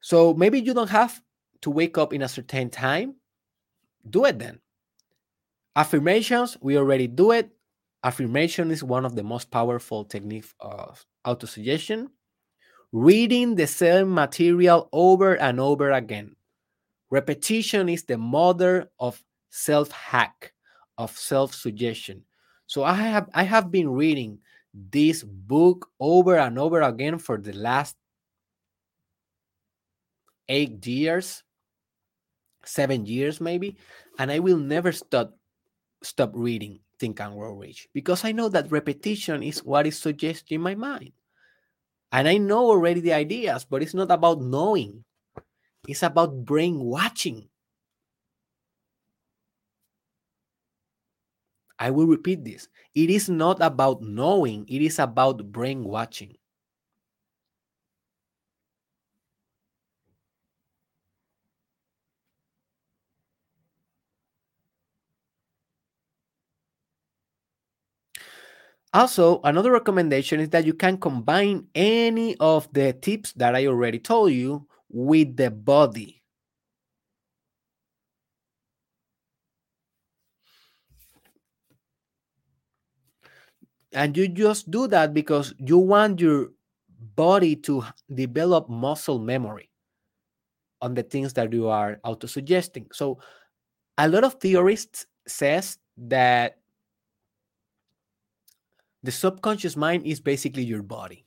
[0.00, 1.20] So maybe you don't have
[1.62, 3.16] to wake up in a certain time.
[4.08, 4.60] Do it then.
[5.76, 7.50] Affirmations, we already do it.
[8.02, 12.08] Affirmation is one of the most powerful techniques of autosuggestion.
[12.92, 16.34] Reading the same material over and over again.
[17.10, 20.54] Repetition is the mother of self hack,
[20.96, 22.24] of self suggestion.
[22.66, 24.38] So I have I have been reading
[24.72, 27.96] this book over and over again for the last
[30.48, 31.42] eight years,
[32.64, 33.76] seven years maybe,
[34.18, 35.35] and I will never stop
[36.06, 40.60] stop reading Think and Grow Rich because I know that repetition is what is suggesting
[40.60, 41.12] my mind.
[42.12, 45.04] And I know already the ideas, but it's not about knowing.
[45.88, 47.48] It's about brainwashing.
[51.78, 52.68] I will repeat this.
[52.94, 56.36] It is not about knowing, it is about brainwashing.
[68.94, 73.98] Also, another recommendation is that you can combine any of the tips that I already
[73.98, 76.22] told you with the body.
[83.92, 86.52] And you just do that because you want your
[87.16, 89.70] body to develop muscle memory
[90.82, 92.86] on the things that you are auto suggesting.
[92.92, 93.18] So
[93.98, 96.58] a lot of theorists says that
[99.06, 101.24] the subconscious mind is basically your body.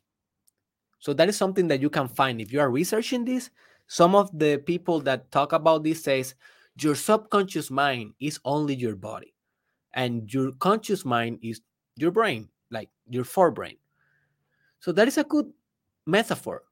[1.00, 3.50] So that is something that you can find if you are researching this.
[3.88, 6.36] Some of the people that talk about this says
[6.80, 9.34] your subconscious mind is only your body
[9.94, 11.62] and your conscious mind is
[11.96, 13.78] your brain, like your forebrain.
[14.80, 15.48] So that is a good
[16.06, 16.64] metaphor.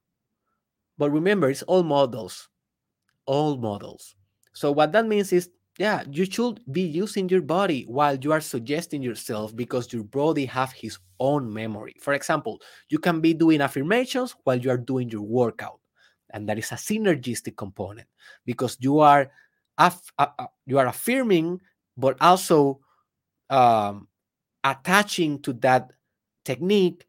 [0.98, 2.48] But remember, it's all models,
[3.26, 4.14] all models.
[4.52, 8.40] So what that means is yeah you should be using your body while you are
[8.40, 11.96] suggesting yourself because your body have his own memory.
[12.00, 15.80] For example you can be doing affirmations while you are doing your workout
[16.30, 18.06] and that is a synergistic component
[18.44, 19.30] because you are
[19.78, 21.60] uh, uh, you are affirming
[21.96, 22.80] but also
[23.50, 24.08] um,
[24.64, 25.90] attaching to that
[26.44, 27.06] technique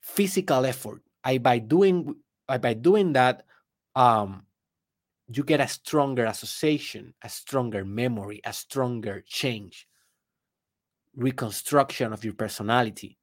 [0.00, 1.02] physical effort.
[1.24, 2.14] I by doing
[2.46, 3.44] by doing that
[3.94, 4.45] um,
[5.28, 9.88] you get a stronger association, a stronger memory, a stronger change,
[11.16, 13.18] reconstruction of your personality.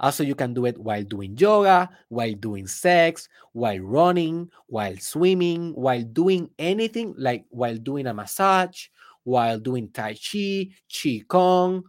[0.00, 5.72] Also, you can do it while doing yoga, while doing sex, while running, while swimming,
[5.74, 8.88] while doing anything like while doing a massage,
[9.24, 11.82] while doing Tai Chi, Qigong,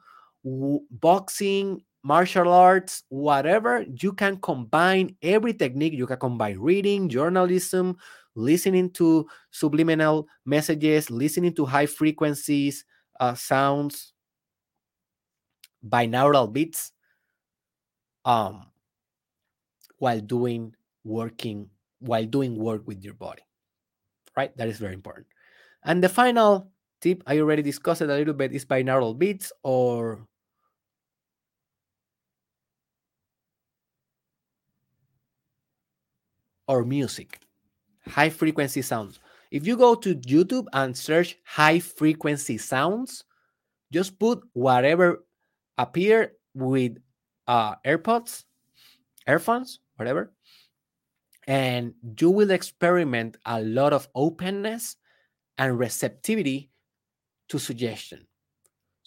[0.43, 3.83] boxing, martial arts, whatever.
[3.99, 5.93] You can combine every technique.
[5.93, 7.97] You can combine reading, journalism,
[8.37, 12.85] listening to subliminal messages, listening to high frequencies,
[13.19, 14.13] uh, sounds,
[15.81, 16.91] binaural beats,
[18.25, 18.71] um,
[19.99, 20.73] while doing
[21.03, 21.69] working,
[21.99, 23.41] while doing work with your body.
[24.37, 24.55] Right?
[24.57, 25.27] That is very important.
[25.85, 30.27] And the final tip, I already discussed it a little bit, is binaural beats or
[36.67, 37.39] or music
[38.07, 39.19] high frequency sounds.
[39.51, 43.23] If you go to YouTube and search high frequency sounds,
[43.91, 45.23] just put whatever
[45.77, 46.97] appear with
[47.47, 48.43] uh, AirPods,
[49.27, 50.33] earphones, whatever,
[51.47, 54.97] and you will experiment a lot of openness
[55.57, 56.69] and receptivity
[57.49, 58.27] to suggestion.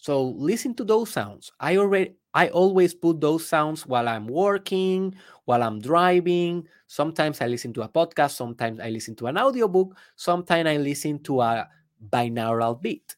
[0.01, 1.51] So listen to those sounds.
[1.59, 5.13] I already I always put those sounds while I'm working,
[5.45, 6.67] while I'm driving.
[6.87, 11.21] Sometimes I listen to a podcast, sometimes I listen to an audiobook, sometimes I listen
[11.23, 11.69] to a
[12.09, 13.15] binaural beat.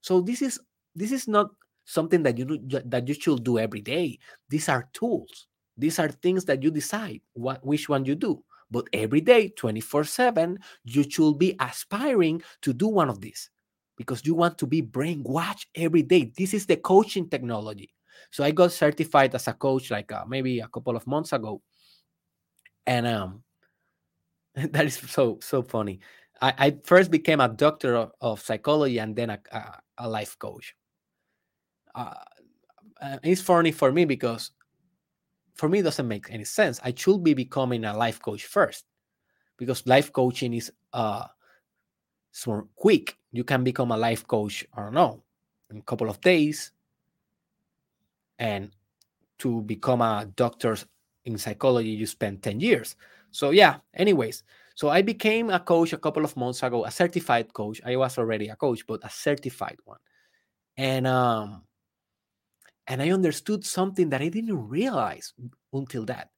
[0.00, 0.60] So this is
[0.94, 1.50] this is not
[1.86, 4.20] something that you do, that you should do every day.
[4.48, 5.48] These are tools.
[5.76, 8.44] These are things that you decide what which one you do.
[8.70, 13.50] but every day, 24 7, you should be aspiring to do one of these
[14.00, 16.32] because you want to be brainwashed every day.
[16.34, 17.92] This is the coaching technology.
[18.30, 21.60] So I got certified as a coach like uh, maybe a couple of months ago.
[22.86, 23.42] And um,
[24.54, 26.00] that is so so funny.
[26.40, 30.34] I, I first became a doctor of, of psychology and then a, a, a life
[30.38, 30.74] coach.
[31.94, 32.14] Uh,
[33.22, 34.52] it's funny for me because
[35.56, 36.80] for me it doesn't make any sense.
[36.82, 38.86] I should be becoming a life coach first
[39.58, 41.26] because life coaching is uh
[42.32, 43.16] so quick.
[43.32, 45.22] You can become a life coach, I don't know,
[45.70, 46.72] in a couple of days.
[48.38, 48.70] And
[49.38, 50.76] to become a doctor
[51.24, 52.96] in psychology, you spend 10 years.
[53.30, 54.44] So yeah, anyways,
[54.74, 57.80] so I became a coach a couple of months ago, a certified coach.
[57.84, 59.98] I was already a coach, but a certified one.
[60.76, 61.64] And um
[62.86, 65.32] and I understood something that I didn't realize
[65.72, 66.30] until that.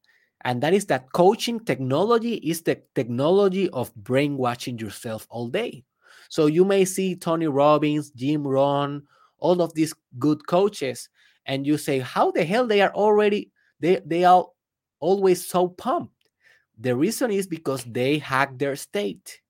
[0.44, 5.84] And that is that coaching technology is the technology of brainwashing yourself all day.
[6.28, 9.02] So you may see Tony Robbins, Jim Rohn,
[9.38, 11.08] all of these good coaches,
[11.46, 13.50] and you say, how the hell they are already,
[13.80, 14.46] they, they are
[15.00, 16.22] always so pumped
[16.78, 19.40] the reason is because they hack their state.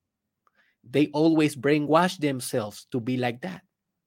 [0.84, 3.62] They always brainwash themselves to be like that.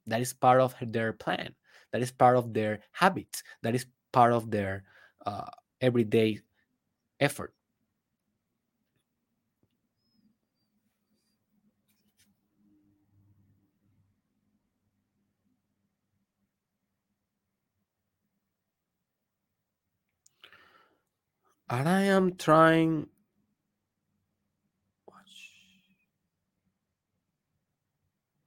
[0.07, 1.56] That is part of their plan.
[1.91, 3.44] That is part of their habits.
[3.64, 4.84] That is part of their
[5.26, 5.49] uh,
[5.82, 6.40] everyday
[7.20, 7.54] effort.
[21.70, 23.08] And I am trying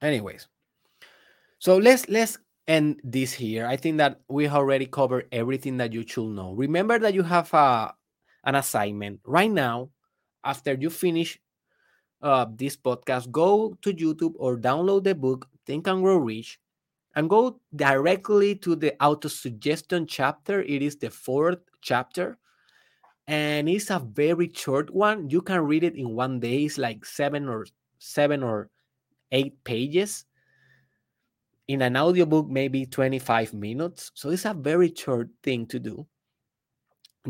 [0.00, 0.46] anyways
[1.58, 6.04] so let's let's end this here i think that we already covered everything that you
[6.06, 7.94] should know remember that you have a,
[8.48, 9.90] an assignment right now
[10.44, 11.38] after you finish
[12.22, 16.58] uh, this podcast go to youtube or download the book think and grow rich
[17.14, 22.38] and go directly to the auto suggestion chapter it is the fourth chapter
[23.28, 27.04] and it's a very short one you can read it in one day it's like
[27.04, 27.66] seven or
[27.98, 28.70] seven or
[29.32, 30.24] eight pages.
[31.68, 34.10] In an audiobook, maybe 25 minutes.
[34.14, 36.06] So it's a very short thing to do.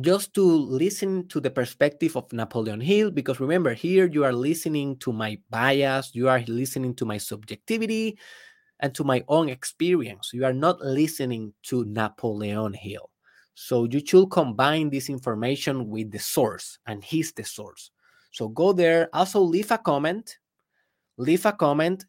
[0.00, 4.96] Just to listen to the perspective of Napoleon Hill, because remember, here you are listening
[4.98, 8.18] to my bias, you are listening to my subjectivity
[8.80, 10.30] and to my own experience.
[10.32, 13.10] You are not listening to Napoleon Hill.
[13.54, 17.90] So you should combine this information with the source, and he's the source.
[18.30, 19.08] So go there.
[19.12, 20.38] Also, leave a comment
[21.18, 22.06] leave a comment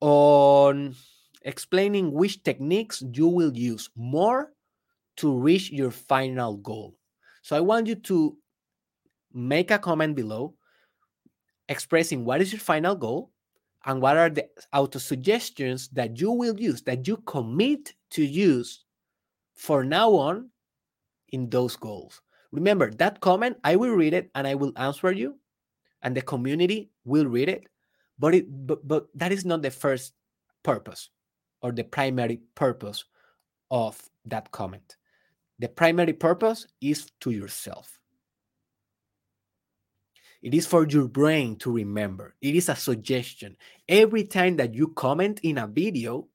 [0.00, 0.94] on
[1.42, 4.51] explaining which techniques you will use more
[5.16, 6.96] to reach your final goal.
[7.42, 8.36] So I want you to
[9.32, 10.54] make a comment below
[11.68, 13.30] expressing what is your final goal
[13.84, 18.84] and what are the auto suggestions that you will use, that you commit to use
[19.54, 20.50] for now on
[21.30, 22.20] in those goals.
[22.52, 25.38] Remember that comment, I will read it and I will answer you
[26.02, 27.66] and the community will read it
[28.18, 30.14] but it but, but that is not the first
[30.62, 31.10] purpose
[31.62, 33.04] or the primary purpose
[33.70, 34.96] of that comment
[35.62, 37.98] the primary purpose is to yourself
[40.42, 43.56] it is for your brain to remember it is a suggestion
[43.88, 46.28] every time that you comment in a video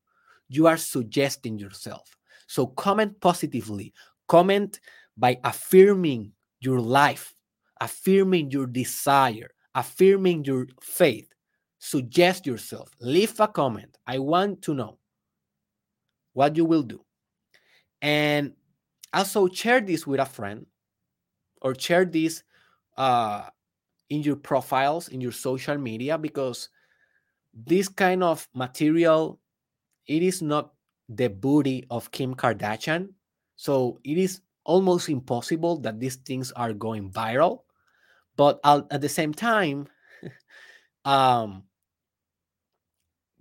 [0.50, 2.18] you are suggesting yourself
[2.48, 3.94] so comment positively
[4.28, 4.80] comment
[5.16, 6.32] by affirming
[6.62, 7.36] your life
[7.80, 11.30] affirming your desire affirming your faith.
[11.78, 13.96] Suggest yourself, leave a comment.
[14.08, 14.98] I want to know
[16.34, 17.06] what you will do.
[18.02, 18.54] And
[19.14, 20.66] also share this with a friend
[21.62, 22.44] or share this
[22.98, 23.50] uh,
[24.10, 26.70] in your profiles, in your social media, because
[27.54, 29.40] this kind of material,
[30.08, 30.74] it is not
[31.10, 33.10] the booty of Kim Kardashian.
[33.58, 37.62] So it is almost impossible that these things are going viral
[38.38, 39.88] but at the same time
[41.06, 41.64] um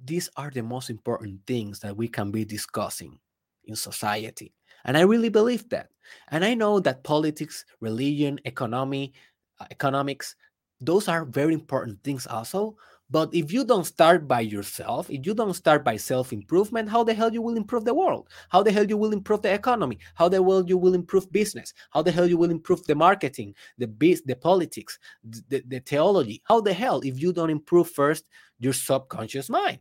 [0.03, 3.19] these are the most important things that we can be discussing
[3.65, 4.55] in society
[4.87, 5.91] and i really believe that
[6.29, 9.13] and i know that politics religion economy
[9.61, 10.35] uh, economics
[10.81, 12.77] those are very important things also
[13.09, 17.05] but if you don't start by yourself, if you don't start by self improvement, how
[17.05, 18.29] the hell you will improve the world?
[18.49, 19.99] How the hell you will improve the economy?
[20.15, 21.73] How the hell you will improve business?
[21.91, 26.43] How the hell you will improve the marketing, the biz, the politics, the, the theology?
[26.45, 28.25] How the hell if you don't improve first
[28.59, 29.79] your subconscious mind?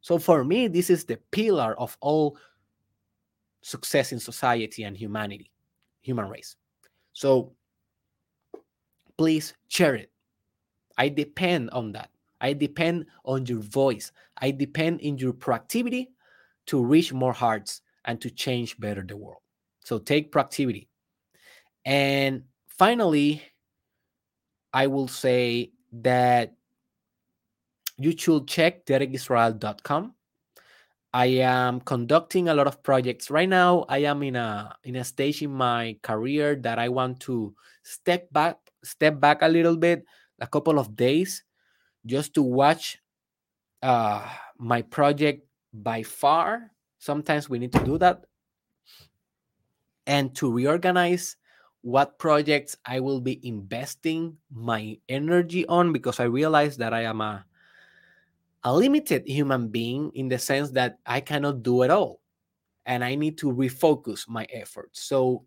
[0.00, 2.38] So for me, this is the pillar of all
[3.68, 5.50] success in society and humanity,
[6.00, 6.56] human race.
[7.12, 7.52] So
[9.16, 10.10] please share it.
[10.96, 12.10] I depend on that.
[12.40, 14.10] I depend on your voice.
[14.38, 16.08] I depend in your proactivity
[16.66, 19.42] to reach more hearts and to change better the world.
[19.84, 20.88] So take proactivity.
[21.84, 23.42] And finally,
[24.72, 26.54] I will say that
[27.96, 30.14] you should check derekisrael.com.
[31.12, 33.86] I am conducting a lot of projects right now.
[33.88, 38.28] I am in a in a stage in my career that I want to step
[38.32, 40.04] back step back a little bit,
[40.40, 41.44] a couple of days,
[42.04, 42.98] just to watch
[43.82, 44.28] uh,
[44.58, 46.72] my project by far.
[46.98, 48.26] Sometimes we need to do that,
[50.06, 51.36] and to reorganize
[51.82, 57.20] what projects I will be investing my energy on because I realize that I am
[57.20, 57.44] a
[58.64, 62.20] a limited human being in the sense that I cannot do it all
[62.86, 65.04] and I need to refocus my efforts.
[65.04, 65.44] So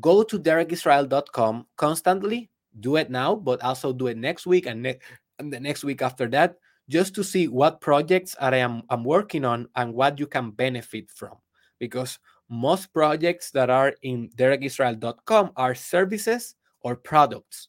[0.00, 2.50] go to derekisrael.com constantly,
[2.80, 4.98] do it now, but also do it next week and, ne-
[5.38, 6.56] and the next week after that,
[6.88, 11.10] just to see what projects I am I'm working on and what you can benefit
[11.10, 11.36] from.
[11.78, 12.18] Because
[12.48, 17.68] most projects that are in derekisrael.com are services or products.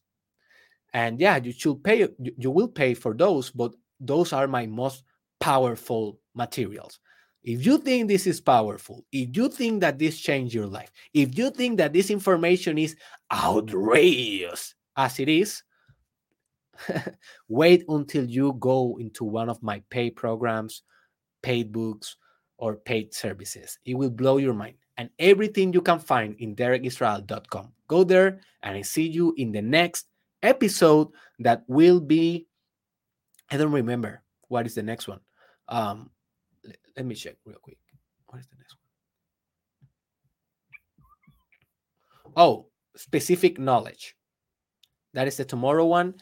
[0.92, 3.74] And yeah, you should pay, you, you will pay for those, but
[4.06, 5.04] those are my most
[5.40, 6.98] powerful materials.
[7.42, 11.36] If you think this is powerful, if you think that this changed your life, if
[11.36, 12.96] you think that this information is
[13.30, 15.62] outrageous as it is,
[17.48, 20.82] wait until you go into one of my paid programs,
[21.42, 22.16] paid books,
[22.56, 23.78] or paid services.
[23.84, 24.76] It will blow your mind.
[24.96, 27.72] And everything you can find in derekisrael.com.
[27.88, 30.06] Go there and I see you in the next
[30.42, 31.08] episode
[31.40, 32.46] that will be
[33.54, 35.20] I don't remember what is the next one.
[35.68, 36.10] Um,
[36.64, 37.78] let, let me check real quick.
[38.26, 38.74] What is the next
[42.24, 42.34] one?
[42.36, 42.66] Oh,
[42.96, 44.16] specific knowledge.
[45.12, 46.14] That is the tomorrow one.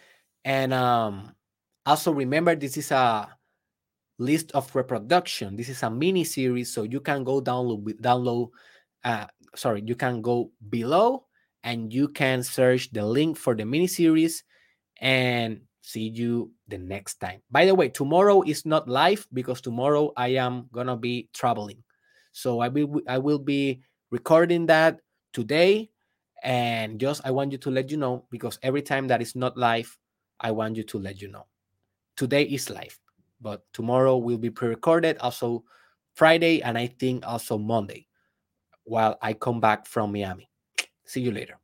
[0.45, 1.35] And um,
[1.87, 3.35] also remember, this is a
[4.19, 5.57] list of reproduction.
[5.57, 8.51] This is a mini series, so you can go download download.
[9.03, 9.25] Uh,
[9.57, 11.25] sorry, you can go below
[11.65, 14.45] and you can search the link for the mini series
[15.01, 17.43] and see you the next time.
[17.51, 21.85] By the way, tomorrow is not live because tomorrow I am gonna be traveling.
[22.33, 25.01] So I will I will be recording that
[25.33, 25.91] today.
[26.43, 29.57] And just I want you to let you know because every time that is not
[29.57, 29.97] live,
[30.41, 31.47] I want you to let you know.
[32.17, 32.99] Today is live,
[33.41, 35.63] but tomorrow will be pre-recorded, also
[36.15, 38.09] Friday, and I think also Monday
[38.85, 40.51] while I come back from Miami.
[41.05, 41.62] See you later.